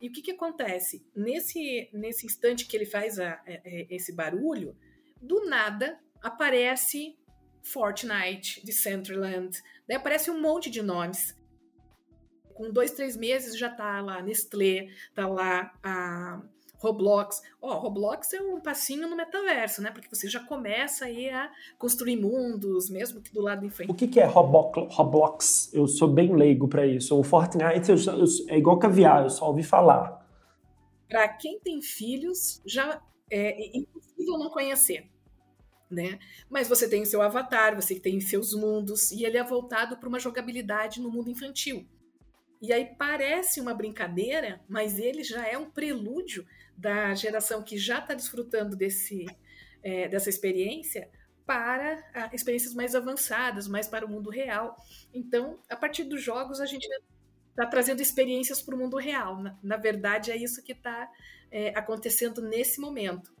E 0.01 0.09
o 0.09 0.11
que, 0.11 0.23
que 0.23 0.31
acontece? 0.31 1.05
Nesse, 1.15 1.87
nesse 1.93 2.25
instante 2.25 2.65
que 2.65 2.75
ele 2.75 2.87
faz 2.87 3.19
a, 3.19 3.29
a, 3.29 3.43
é, 3.45 3.53
a, 3.53 3.61
é, 3.63 3.87
esse 3.91 4.11
barulho, 4.11 4.75
do 5.21 5.45
nada 5.45 5.99
aparece 6.19 7.15
Fortnite, 7.65 8.63
Decentraland, 8.63 9.59
daí 9.87 9.97
aparece 9.97 10.29
um 10.29 10.39
monte 10.39 10.69
de 10.69 10.83
nomes. 10.83 11.35
Com 12.53 12.71
dois, 12.71 12.91
três 12.91 13.17
meses 13.17 13.57
já 13.57 13.69
tá 13.69 13.99
lá 14.01 14.21
Nestlé, 14.21 14.87
tá 15.13 15.27
lá 15.27 15.73
a 15.83 16.41
Roblox. 16.77 17.41
Ó, 17.59 17.73
oh, 17.75 17.79
Roblox 17.79 18.31
é 18.33 18.41
um 18.41 18.61
passinho 18.61 19.09
no 19.09 19.17
metaverso, 19.17 19.81
né? 19.81 19.89
Porque 19.89 20.07
você 20.07 20.29
já 20.29 20.39
começa 20.39 21.05
aí 21.05 21.29
a 21.29 21.51
construir 21.77 22.15
mundos, 22.15 22.89
mesmo 22.89 23.19
que 23.19 23.33
do 23.33 23.41
lado 23.41 23.65
em 23.65 23.69
frente. 23.69 23.91
O 23.91 23.95
que, 23.95 24.07
que 24.07 24.19
é 24.19 24.25
Roblox? 24.25 25.73
Eu 25.73 25.87
sou 25.87 26.07
bem 26.07 26.33
leigo 26.35 26.67
para 26.67 26.85
isso. 26.85 27.19
O 27.19 27.23
Fortnite 27.23 27.89
eu, 27.89 27.97
eu, 27.97 28.25
é 28.47 28.57
igual 28.57 28.77
caviar, 28.77 29.23
eu 29.23 29.29
só 29.29 29.47
ouvi 29.47 29.63
falar. 29.63 30.23
Para 31.09 31.27
quem 31.29 31.59
tem 31.59 31.81
filhos, 31.81 32.61
já 32.63 33.01
é 33.29 33.75
impossível 33.75 34.37
não 34.37 34.49
conhecer 34.49 35.09
né? 35.89 36.19
Mas 36.49 36.67
você 36.67 36.89
tem 36.89 37.01
o 37.01 37.05
seu 37.05 37.21
avatar, 37.21 37.75
você 37.75 37.99
tem 37.99 38.19
seus 38.19 38.53
mundos, 38.53 39.11
e 39.11 39.25
ele 39.25 39.37
é 39.37 39.43
voltado 39.43 39.97
para 39.97 40.09
uma 40.09 40.19
jogabilidade 40.19 41.01
no 41.01 41.11
mundo 41.11 41.29
infantil. 41.29 41.87
E 42.61 42.73
aí 42.73 42.85
parece 42.97 43.59
uma 43.59 43.73
brincadeira, 43.73 44.61
mas 44.67 44.97
ele 44.97 45.23
já 45.23 45.45
é 45.47 45.57
um 45.57 45.69
prelúdio 45.69 46.45
da 46.75 47.13
geração 47.13 47.61
que 47.61 47.77
já 47.77 47.99
está 47.99 48.13
desfrutando 48.13 48.75
desse, 48.75 49.25
é, 49.83 50.07
dessa 50.07 50.29
experiência 50.29 51.09
para 51.45 52.03
ah, 52.13 52.29
experiências 52.33 52.73
mais 52.73 52.95
avançadas, 52.95 53.67
mais 53.67 53.87
para 53.87 54.05
o 54.05 54.09
mundo 54.09 54.29
real. 54.29 54.75
Então, 55.13 55.59
a 55.69 55.75
partir 55.75 56.03
dos 56.05 56.23
jogos, 56.23 56.59
a 56.59 56.65
gente 56.65 56.87
está 57.51 57.65
trazendo 57.67 58.01
experiências 58.01 58.61
para 58.61 58.75
o 58.75 58.77
mundo 58.77 58.97
real. 58.97 59.41
Na, 59.41 59.59
na, 59.61 59.77
verdade, 59.77 60.31
é 60.31 60.35
isso 60.35 60.63
que 60.63 60.71
está 60.71 61.09
é, 61.51 61.69
acontecendo 61.77 62.41
nesse 62.41 62.81
momento. 62.81 63.34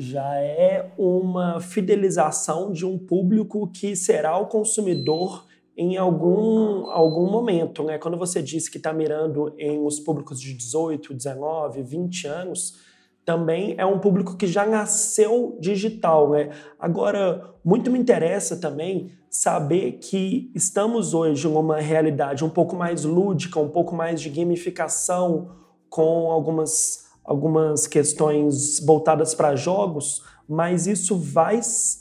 Já 0.00 0.34
é 0.36 0.90
uma 0.96 1.60
fidelização 1.60 2.72
de 2.72 2.86
um 2.86 2.98
público 2.98 3.68
que 3.68 3.94
será 3.94 4.38
o 4.38 4.46
consumidor 4.46 5.46
em 5.76 5.98
algum, 5.98 6.86
algum 6.86 7.30
momento. 7.30 7.82
Né? 7.82 7.98
Quando 7.98 8.16
você 8.16 8.42
disse 8.42 8.70
que 8.70 8.78
está 8.78 8.92
mirando 8.94 9.54
em 9.58 9.78
os 9.84 10.00
públicos 10.00 10.40
de 10.40 10.54
18, 10.54 11.12
19, 11.12 11.82
20 11.82 12.26
anos, 12.26 12.78
também 13.26 13.74
é 13.76 13.84
um 13.84 13.98
público 13.98 14.36
que 14.36 14.46
já 14.46 14.66
nasceu 14.66 15.58
digital. 15.60 16.30
Né? 16.30 16.50
Agora, 16.78 17.54
muito 17.62 17.90
me 17.90 17.98
interessa 17.98 18.56
também 18.56 19.12
saber 19.28 19.98
que 20.00 20.50
estamos 20.54 21.12
hoje 21.12 21.46
numa 21.46 21.78
realidade 21.78 22.42
um 22.42 22.50
pouco 22.50 22.74
mais 22.74 23.04
lúdica, 23.04 23.60
um 23.60 23.68
pouco 23.68 23.94
mais 23.94 24.20
de 24.20 24.30
gamificação, 24.30 25.50
com 25.90 26.30
algumas, 26.30 27.09
algumas 27.30 27.86
questões 27.86 28.84
voltadas 28.84 29.36
para 29.36 29.54
jogos, 29.54 30.20
mas 30.48 30.88
isso 30.88 31.16
vai 31.16 31.60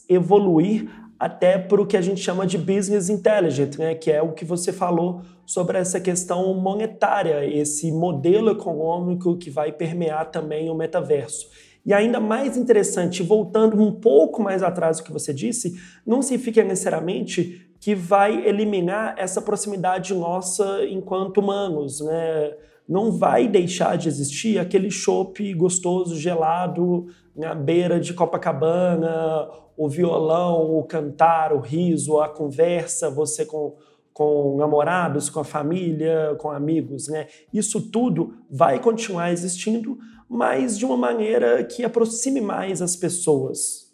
evoluir 0.10 0.90
até 1.20 1.56
para 1.56 1.80
o 1.80 1.86
que 1.86 1.96
a 1.96 2.02
gente 2.02 2.20
chama 2.20 2.48
de 2.48 2.58
business 2.58 3.10
intelligence, 3.10 3.78
né? 3.78 3.94
que 3.94 4.12
é 4.12 4.24
o 4.24 4.34
que 4.34 4.44
você 4.44 4.74
falou 4.74 5.22
sobre 5.46 5.78
essa 5.78 6.00
questão 6.00 6.52
monetária, 6.56 7.46
esse 7.46 7.92
modelo 7.92 8.50
econômico 8.50 9.38
que 9.38 9.52
vai 9.52 9.72
permear 9.72 10.32
também 10.32 10.68
o 10.68 10.74
metaverso. 10.74 11.48
E 11.86 11.94
ainda 11.94 12.20
mais 12.20 12.58
interessante, 12.58 13.22
voltando 13.22 13.80
um 13.80 13.92
pouco 13.92 14.42
mais 14.42 14.64
atrás 14.64 14.98
do 14.98 15.04
que 15.04 15.14
você 15.14 15.32
disse, 15.32 15.80
não 16.04 16.24
significa 16.24 16.64
necessariamente 16.64 17.70
que 17.80 17.94
vai 17.94 18.48
eliminar 18.48 19.14
essa 19.16 19.44
proximidade 19.44 20.12
nossa 20.12 20.84
enquanto 20.86 21.38
humanos, 21.38 22.02
né? 22.02 22.52
Não 22.90 23.12
vai 23.12 23.48
deixar 23.48 23.96
de 24.00 24.08
existir 24.08 24.58
aquele 24.58 24.90
chopp 24.90 25.54
gostoso, 25.54 26.18
gelado, 26.18 27.06
na 27.36 27.54
beira 27.54 28.00
de 28.00 28.16
Copacabana, 28.16 29.48
o 29.78 29.88
violão, 29.88 30.76
o 30.76 30.84
cantar, 30.84 31.54
o 31.54 31.60
riso, 31.60 32.20
a 32.20 32.28
conversa, 32.28 33.08
você 33.12 33.46
com, 33.46 33.78
com 34.12 34.58
namorados, 34.58 35.30
com 35.30 35.40
a 35.40 35.44
família, 35.44 36.36
com 36.40 36.50
amigos, 36.50 37.08
né? 37.08 37.28
Isso 37.54 37.80
tudo 37.92 38.44
vai 38.50 38.82
continuar 38.82 39.32
existindo, 39.32 40.00
mas 40.28 40.76
de 40.76 40.84
uma 40.84 40.98
maneira 40.98 41.64
que 41.64 41.84
aproxime 41.84 42.42
mais 42.42 42.82
as 42.82 42.96
pessoas. 42.96 43.88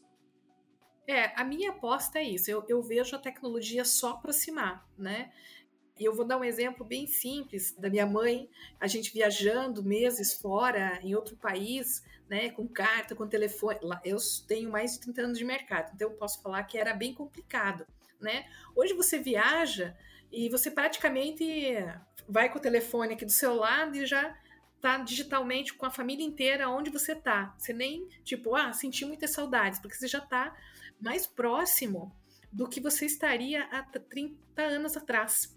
É, 1.05 1.39
a 1.39 1.43
minha 1.43 1.71
aposta 1.71 2.17
é 2.17 2.23
isso. 2.23 2.49
Eu, 2.49 2.63
eu 2.69 2.81
vejo 2.81 3.13
a 3.13 3.19
tecnologia 3.19 3.83
só 3.83 4.11
aproximar, 4.11 4.87
né? 4.97 5.29
E 5.97 6.03
eu 6.03 6.13
vou 6.13 6.25
dar 6.25 6.37
um 6.37 6.43
exemplo 6.43 6.85
bem 6.85 7.07
simples 7.07 7.73
da 7.77 7.89
minha 7.89 8.05
mãe, 8.05 8.49
a 8.79 8.87
gente 8.87 9.13
viajando 9.13 9.81
meses 9.81 10.33
fora, 10.33 10.99
em 11.01 11.15
outro 11.15 11.37
país, 11.37 12.03
né, 12.29 12.49
com 12.49 12.67
carta, 12.67 13.15
com 13.15 13.27
telefone. 13.27 13.79
Eu 14.03 14.17
tenho 14.47 14.69
mais 14.69 14.93
de 14.93 14.99
30 14.99 15.21
anos 15.21 15.37
de 15.37 15.45
mercado, 15.45 15.91
então 15.93 16.09
eu 16.09 16.15
posso 16.15 16.41
falar 16.41 16.63
que 16.63 16.77
era 16.77 16.93
bem 16.93 17.13
complicado, 17.13 17.87
né? 18.19 18.45
Hoje 18.75 18.93
você 18.93 19.19
viaja 19.19 19.95
e 20.31 20.49
você 20.49 20.69
praticamente 20.69 21.45
vai 22.27 22.49
com 22.49 22.57
o 22.57 22.61
telefone 22.61 23.13
aqui 23.13 23.23
do 23.23 23.31
seu 23.31 23.55
lado 23.55 23.95
e 23.95 24.05
já 24.05 24.37
tá 24.81 24.97
digitalmente 24.97 25.73
com 25.73 25.85
a 25.85 25.91
família 25.91 26.25
inteira 26.25 26.69
onde 26.69 26.89
você 26.89 27.15
tá. 27.15 27.55
Você 27.57 27.71
nem, 27.71 28.07
tipo, 28.23 28.53
ah, 28.53 28.73
senti 28.73 29.05
muitas 29.05 29.31
saudades, 29.31 29.79
porque 29.79 29.95
você 29.95 30.07
já 30.07 30.19
tá 30.19 30.55
mais 30.99 31.25
próximo 31.25 32.13
do 32.51 32.67
que 32.67 32.81
você 32.81 33.05
estaria 33.05 33.63
há 33.71 33.81
30 33.83 34.61
anos 34.61 34.97
atrás. 34.97 35.54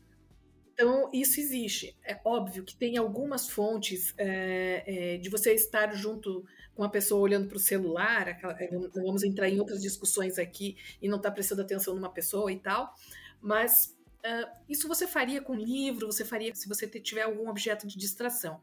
Então, 0.80 1.10
isso 1.12 1.40
existe. 1.40 1.96
É 2.04 2.20
óbvio 2.24 2.62
que 2.62 2.76
tem 2.76 2.96
algumas 2.96 3.50
fontes 3.50 4.14
é, 4.16 4.84
é, 4.86 5.18
de 5.18 5.28
você 5.28 5.52
estar 5.52 5.92
junto 5.92 6.44
com 6.72 6.84
a 6.84 6.88
pessoa 6.88 7.20
olhando 7.20 7.48
para 7.48 7.56
o 7.56 7.60
celular, 7.60 8.28
aquela, 8.28 8.52
é, 8.62 8.70
vamos 8.94 9.24
entrar 9.24 9.48
em 9.48 9.58
outras 9.58 9.82
discussões 9.82 10.38
aqui 10.38 10.76
e 11.02 11.08
não 11.08 11.16
estar 11.16 11.30
tá 11.30 11.34
prestando 11.34 11.62
atenção 11.62 11.96
numa 11.96 12.08
pessoa 12.08 12.52
e 12.52 12.60
tal, 12.60 12.94
mas 13.42 13.96
uh, 14.24 14.48
isso 14.68 14.86
você 14.86 15.04
faria 15.04 15.42
com 15.42 15.52
livro, 15.52 16.06
você 16.06 16.24
faria 16.24 16.54
se 16.54 16.68
você 16.68 16.86
tiver 16.86 17.22
algum 17.22 17.48
objeto 17.48 17.84
de 17.84 17.98
distração. 17.98 18.60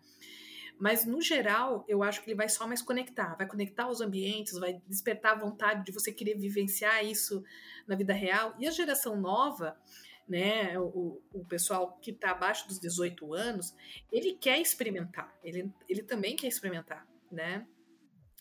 Mas, 0.79 1.05
no 1.05 1.21
geral, 1.21 1.83
eu 1.85 2.01
acho 2.01 2.21
que 2.21 2.29
ele 2.29 2.37
vai 2.37 2.47
só 2.47 2.65
mais 2.65 2.81
conectar, 2.81 3.35
vai 3.35 3.45
conectar 3.45 3.89
os 3.89 3.99
ambientes, 3.99 4.53
vai 4.57 4.81
despertar 4.87 5.33
a 5.33 5.39
vontade 5.39 5.83
de 5.83 5.91
você 5.91 6.13
querer 6.13 6.37
vivenciar 6.37 7.03
isso 7.03 7.43
na 7.85 7.95
vida 7.95 8.13
real. 8.13 8.55
E 8.57 8.67
a 8.67 8.71
geração 8.71 9.19
nova, 9.19 9.77
né, 10.27 10.77
o, 10.79 11.21
o 11.33 11.45
pessoal 11.45 11.97
que 12.01 12.11
está 12.11 12.31
abaixo 12.31 12.67
dos 12.67 12.79
18 12.79 13.33
anos, 13.33 13.75
ele 14.11 14.33
quer 14.33 14.59
experimentar, 14.59 15.33
ele, 15.43 15.71
ele 15.87 16.03
também 16.03 16.35
quer 16.35 16.47
experimentar, 16.47 17.07
né? 17.31 17.67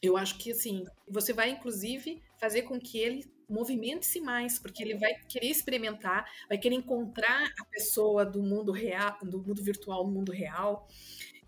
Eu 0.03 0.19
acho 0.19 0.37
que, 0.39 0.53
assim, 0.53 0.85
você 1.09 1.33
vai, 1.33 1.49
inclusive, 1.51 2.23
fazer 2.39 2.63
com 2.63 2.79
que 2.79 2.99
ele 2.99 3.25
movimente-se 3.49 4.21
mais, 4.21 4.59
porque 4.59 4.83
ele 4.83 4.99
vai 4.99 5.15
querer 5.29 5.49
experimentar, 5.49 6.31
vai 6.49 6.59
querer 6.59 6.75
encontrar 6.75 7.45
a 7.59 7.65
pessoa 7.67 8.25
do 8.25 8.43
mundo 8.43 8.71
real, 8.71 9.17
do 9.23 9.43
mundo 9.43 9.63
virtual 9.63 10.07
no 10.07 10.13
mundo 10.13 10.31
real. 10.31 10.87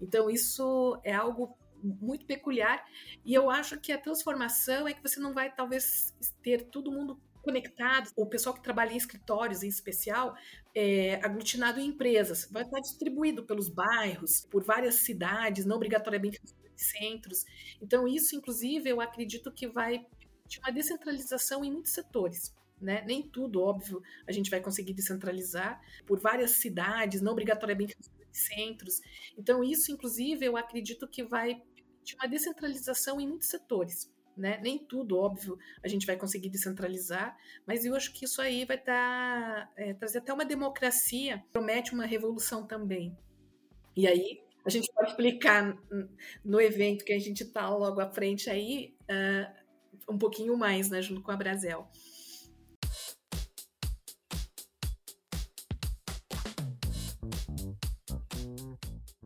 Então, 0.00 0.30
isso 0.30 0.98
é 1.04 1.12
algo 1.12 1.56
muito 1.82 2.24
peculiar. 2.26 2.84
E 3.24 3.34
eu 3.34 3.50
acho 3.50 3.78
que 3.78 3.92
a 3.92 3.98
transformação 4.00 4.88
é 4.88 4.94
que 4.94 5.02
você 5.02 5.20
não 5.20 5.34
vai, 5.34 5.54
talvez, 5.54 6.14
ter 6.42 6.64
todo 6.70 6.90
mundo 6.90 7.20
conectado. 7.46 8.10
O 8.16 8.26
pessoal 8.26 8.54
que 8.54 8.62
trabalha 8.62 8.92
em 8.92 8.96
escritórios, 8.96 9.62
em 9.62 9.68
especial, 9.68 10.34
é, 10.74 11.14
aglutinado 11.24 11.78
em 11.78 11.86
empresas. 11.86 12.48
Vai 12.50 12.64
estar 12.64 12.80
distribuído 12.80 13.44
pelos 13.44 13.68
bairros, 13.68 14.46
por 14.50 14.64
várias 14.64 14.96
cidades, 14.96 15.64
não 15.64 15.76
obrigatoriamente 15.76 16.40
centros. 16.74 17.44
Então, 17.80 18.06
isso, 18.08 18.34
inclusive, 18.34 18.90
eu 18.90 19.00
acredito 19.00 19.52
que 19.52 19.68
vai 19.68 20.00
ter 20.48 20.58
uma 20.58 20.72
descentralização 20.72 21.64
em 21.64 21.70
muitos 21.70 21.92
setores. 21.92 22.52
Né? 22.80 23.02
Nem 23.06 23.22
tudo, 23.22 23.62
óbvio, 23.62 24.02
a 24.26 24.32
gente 24.32 24.50
vai 24.50 24.60
conseguir 24.60 24.92
descentralizar 24.92 25.80
por 26.06 26.20
várias 26.20 26.50
cidades, 26.50 27.22
não 27.22 27.32
obrigatoriamente 27.32 27.96
centros. 28.30 29.00
Então, 29.38 29.64
isso, 29.64 29.90
inclusive, 29.92 30.44
eu 30.44 30.56
acredito 30.56 31.08
que 31.08 31.22
vai 31.22 31.62
ter 32.04 32.16
uma 32.16 32.28
descentralização 32.28 33.18
em 33.20 33.26
muitos 33.26 33.48
setores. 33.48 34.10
Né? 34.36 34.58
Nem 34.62 34.78
tudo, 34.78 35.16
óbvio, 35.16 35.58
a 35.82 35.88
gente 35.88 36.06
vai 36.06 36.14
conseguir 36.14 36.50
descentralizar, 36.50 37.34
mas 37.66 37.86
eu 37.86 37.94
acho 37.94 38.12
que 38.12 38.26
isso 38.26 38.42
aí 38.42 38.66
vai 38.66 38.76
dar, 38.82 39.72
é, 39.76 39.94
trazer 39.94 40.18
até 40.18 40.30
uma 40.30 40.44
democracia, 40.44 41.42
promete 41.52 41.94
uma 41.94 42.04
revolução 42.04 42.66
também. 42.66 43.16
E 43.96 44.06
aí 44.06 44.42
a 44.66 44.68
gente 44.68 44.92
pode 44.92 45.10
explicar 45.10 45.78
no 46.44 46.60
evento 46.60 47.04
que 47.04 47.12
a 47.12 47.18
gente 47.18 47.44
está 47.44 47.70
logo 47.70 48.00
à 48.00 48.10
frente 48.10 48.50
aí 48.50 48.94
uh, 49.08 50.12
um 50.12 50.18
pouquinho 50.18 50.56
mais, 50.56 50.90
né, 50.90 51.00
junto 51.00 51.22
com 51.22 51.30
a 51.30 51.36
Brasel. 51.36 51.88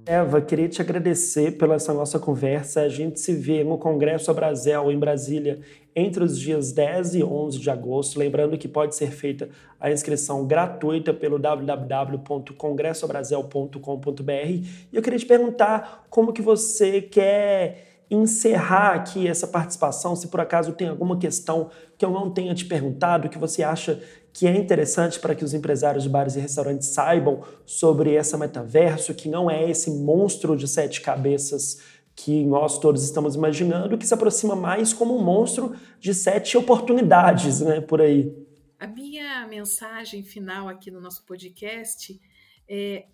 Eva, 0.07 0.41
queria 0.41 0.69
te 0.69 0.81
agradecer 0.81 1.59
pela 1.59 1.75
essa 1.75 1.93
nossa 1.93 2.19
conversa. 2.19 2.81
A 2.81 2.89
gente 2.89 3.21
se 3.21 3.35
vê 3.35 3.63
no 3.63 3.77
Congresso 3.79 4.31
Abrazel, 4.31 4.91
em 4.91 4.99
Brasília, 4.99 5.61
entre 5.95 6.25
os 6.25 6.39
dias 6.39 6.73
10 6.73 7.17
e 7.17 7.23
11 7.23 7.59
de 7.59 7.69
agosto. 7.71 8.19
Lembrando 8.19 8.57
que 8.57 8.67
pode 8.67 8.97
ser 8.97 9.11
feita 9.11 9.51
a 9.79 9.91
inscrição 9.91 10.47
gratuita 10.47 11.13
pelo 11.13 11.39
www.congressoabrazel.com.br. 11.39 14.33
E 14.33 14.65
eu 14.93 15.03
queria 15.03 15.19
te 15.19 15.27
perguntar 15.27 16.07
como 16.09 16.33
que 16.33 16.41
você 16.43 17.03
quer 17.03 17.91
encerrar 18.11 18.95
aqui 18.95 19.29
essa 19.29 19.47
participação, 19.47 20.17
se 20.17 20.27
por 20.27 20.41
acaso 20.41 20.73
tem 20.73 20.89
alguma 20.89 21.17
questão 21.17 21.71
que 21.97 22.05
eu 22.05 22.11
não 22.11 22.29
tenha 22.29 22.53
te 22.55 22.65
perguntado, 22.65 23.29
que 23.29 23.39
você 23.39 23.63
acha 23.63 24.03
que 24.33 24.47
é 24.47 24.57
interessante 24.57 25.19
para 25.19 25.35
que 25.35 25.45
os 25.45 25.55
empresários 25.55 26.05
de 26.05 26.09
bares 26.09 26.37
e 26.37 26.41
restaurantes 26.41 26.89
saibam 26.89 27.43
sobre 27.67 28.15
essa 28.15 28.39
metaverso, 28.39 29.15
que 29.15 29.29
não 29.29 29.51
é 29.51 29.69
esse 29.69 29.91
monstro 29.91 30.57
de 30.57 30.69
sete 30.69 31.01
cabeças 31.01 31.79
que 32.15 32.45
nós 32.45 32.79
todos 32.79 33.03
estamos 33.03 33.35
imaginando, 33.35 33.97
que 33.97 34.07
se 34.07 34.15
aproxima 34.15 34.55
mais 34.55 34.93
como 34.93 35.17
um 35.17 35.23
monstro 35.23 35.75
de 35.99 36.13
sete 36.13 36.57
oportunidades, 36.57 37.61
né, 37.61 37.81
por 37.81 38.01
aí. 38.01 38.33
A 38.79 38.87
minha 38.87 39.47
mensagem 39.47 40.23
final 40.23 40.69
aqui 40.69 40.91
no 40.91 41.01
nosso 41.01 41.25
podcast 41.25 42.21
é 42.69 43.07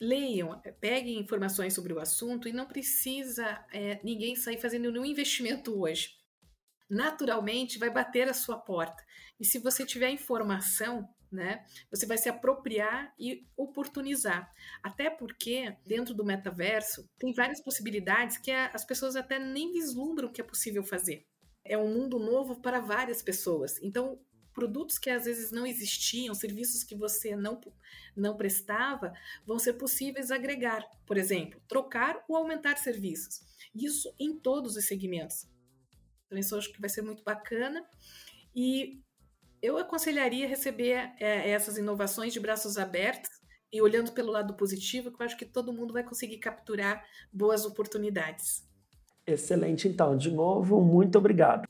leiam, 0.00 0.60
peguem 0.80 1.18
informações 1.18 1.74
sobre 1.74 1.92
o 1.92 2.00
assunto 2.00 2.48
e 2.48 2.52
não 2.52 2.66
precisa 2.66 3.64
é, 3.72 4.00
ninguém 4.02 4.34
sair 4.34 4.60
fazendo 4.60 4.90
nenhum 4.90 5.04
investimento 5.04 5.78
hoje. 5.78 6.23
Naturalmente 6.94 7.76
vai 7.76 7.90
bater 7.90 8.28
a 8.28 8.32
sua 8.32 8.56
porta. 8.56 9.04
E 9.40 9.44
se 9.44 9.58
você 9.58 9.84
tiver 9.84 10.10
informação, 10.10 11.08
né, 11.30 11.64
você 11.90 12.06
vai 12.06 12.16
se 12.16 12.28
apropriar 12.28 13.12
e 13.18 13.44
oportunizar. 13.56 14.48
Até 14.80 15.10
porque, 15.10 15.76
dentro 15.84 16.14
do 16.14 16.24
metaverso, 16.24 17.10
tem 17.18 17.32
várias 17.34 17.60
possibilidades 17.60 18.38
que 18.38 18.52
as 18.52 18.84
pessoas 18.84 19.16
até 19.16 19.40
nem 19.40 19.72
vislumbram 19.72 20.32
que 20.32 20.40
é 20.40 20.44
possível 20.44 20.84
fazer. 20.84 21.26
É 21.64 21.76
um 21.76 21.92
mundo 21.92 22.20
novo 22.20 22.60
para 22.60 22.78
várias 22.78 23.22
pessoas. 23.22 23.82
Então, 23.82 24.20
produtos 24.52 24.96
que 24.96 25.10
às 25.10 25.24
vezes 25.24 25.50
não 25.50 25.66
existiam, 25.66 26.32
serviços 26.32 26.84
que 26.84 26.94
você 26.94 27.34
não, 27.34 27.60
não 28.16 28.36
prestava, 28.36 29.12
vão 29.44 29.58
ser 29.58 29.72
possíveis 29.72 30.30
agregar. 30.30 30.88
Por 31.04 31.16
exemplo, 31.16 31.60
trocar 31.66 32.22
ou 32.28 32.36
aumentar 32.36 32.76
serviços. 32.76 33.42
Isso 33.74 34.14
em 34.16 34.38
todos 34.38 34.76
os 34.76 34.86
segmentos. 34.86 35.52
Então, 36.34 36.40
isso 36.40 36.54
eu 36.54 36.58
acho 36.58 36.72
que 36.72 36.80
vai 36.80 36.90
ser 36.90 37.02
muito 37.02 37.22
bacana. 37.22 37.84
E 38.54 39.00
eu 39.62 39.78
aconselharia 39.78 40.48
receber 40.48 41.12
é, 41.20 41.50
essas 41.50 41.78
inovações 41.78 42.32
de 42.32 42.40
braços 42.40 42.76
abertos 42.76 43.30
e 43.72 43.80
olhando 43.80 44.12
pelo 44.12 44.32
lado 44.32 44.54
positivo, 44.54 45.10
que 45.10 45.20
eu 45.20 45.26
acho 45.26 45.36
que 45.36 45.44
todo 45.44 45.72
mundo 45.72 45.92
vai 45.92 46.02
conseguir 46.02 46.38
capturar 46.38 47.04
boas 47.32 47.64
oportunidades. 47.64 48.64
Excelente, 49.26 49.88
então. 49.88 50.16
De 50.16 50.30
novo, 50.30 50.80
muito 50.80 51.18
obrigado. 51.18 51.68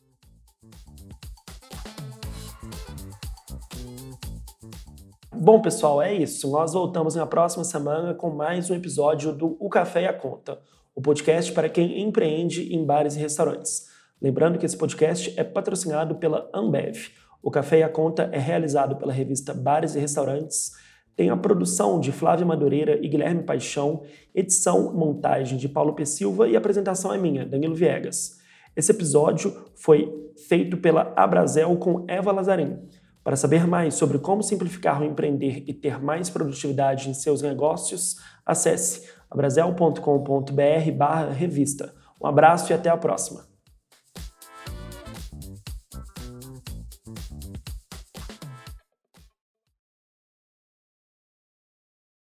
Bom, 5.33 5.61
pessoal, 5.61 6.01
é 6.01 6.15
isso. 6.15 6.51
Nós 6.51 6.73
voltamos 6.73 7.15
na 7.17 7.27
próxima 7.27 7.65
semana 7.65 8.15
com 8.15 8.31
mais 8.31 8.71
um 8.71 8.75
episódio 8.75 9.33
do 9.33 9.57
O 9.61 9.69
Café 9.69 10.03
e 10.03 10.07
a 10.07 10.13
Conta, 10.13 10.59
o 10.95 11.03
podcast 11.03 11.53
para 11.53 11.69
quem 11.69 12.01
empreende 12.01 12.75
em 12.75 12.85
bares 12.85 13.15
e 13.15 13.19
restaurantes. 13.19 13.94
Lembrando 14.25 14.59
que 14.59 14.65
esse 14.65 14.79
podcast 14.79 15.35
é 15.37 15.45
patrocinado 15.45 16.15
pela 16.15 16.49
Ambev. 16.55 17.11
O 17.43 17.51
Café 17.51 17.81
e 17.81 17.83
a 17.83 17.91
Conta 17.91 18.31
é 18.33 18.39
realizado 18.39 18.97
pela 18.97 19.13
revista 19.13 19.53
Bares 19.53 19.95
e 19.95 19.99
Restaurantes, 19.99 20.73
tem 21.15 21.29
a 21.29 21.37
produção 21.37 22.01
de 22.01 22.11
Flávia 22.11 22.47
Madureira 22.47 22.99
e 23.05 23.07
Guilherme 23.07 23.43
Paixão, 23.43 24.03
edição, 24.35 24.95
montagem 24.95 25.59
de 25.59 25.69
Paulo 25.69 25.93
P. 25.93 26.07
Silva 26.07 26.49
e 26.49 26.57
apresentação 26.57 27.13
é 27.13 27.19
minha, 27.19 27.45
Danilo 27.45 27.75
Viegas. 27.75 28.39
Esse 28.75 28.93
episódio 28.93 29.55
foi 29.75 30.11
feito 30.49 30.79
pela 30.79 31.13
Abrazel 31.15 31.77
com 31.77 32.07
Eva 32.09 32.33
Lazarim. 32.33 32.79
Para 33.23 33.37
saber 33.37 33.67
mais 33.67 33.93
sobre 33.93 34.19
como 34.19 34.43
simplificar 34.43 35.03
o 35.03 35.05
empreender 35.05 35.65
e 35.67 35.75
ter 35.75 36.03
mais 36.03 36.31
produtividade 36.31 37.11
em 37.11 37.15
seus 37.15 37.43
negócios, 37.43 38.17
acesse 38.47 39.07
abrazel.com.br/revista. 39.31 41.93
Um 42.19 42.27
abraço 42.27 42.73
e 42.73 42.75
até 42.75 42.89
a 42.89 42.97
próxima. 42.97 43.53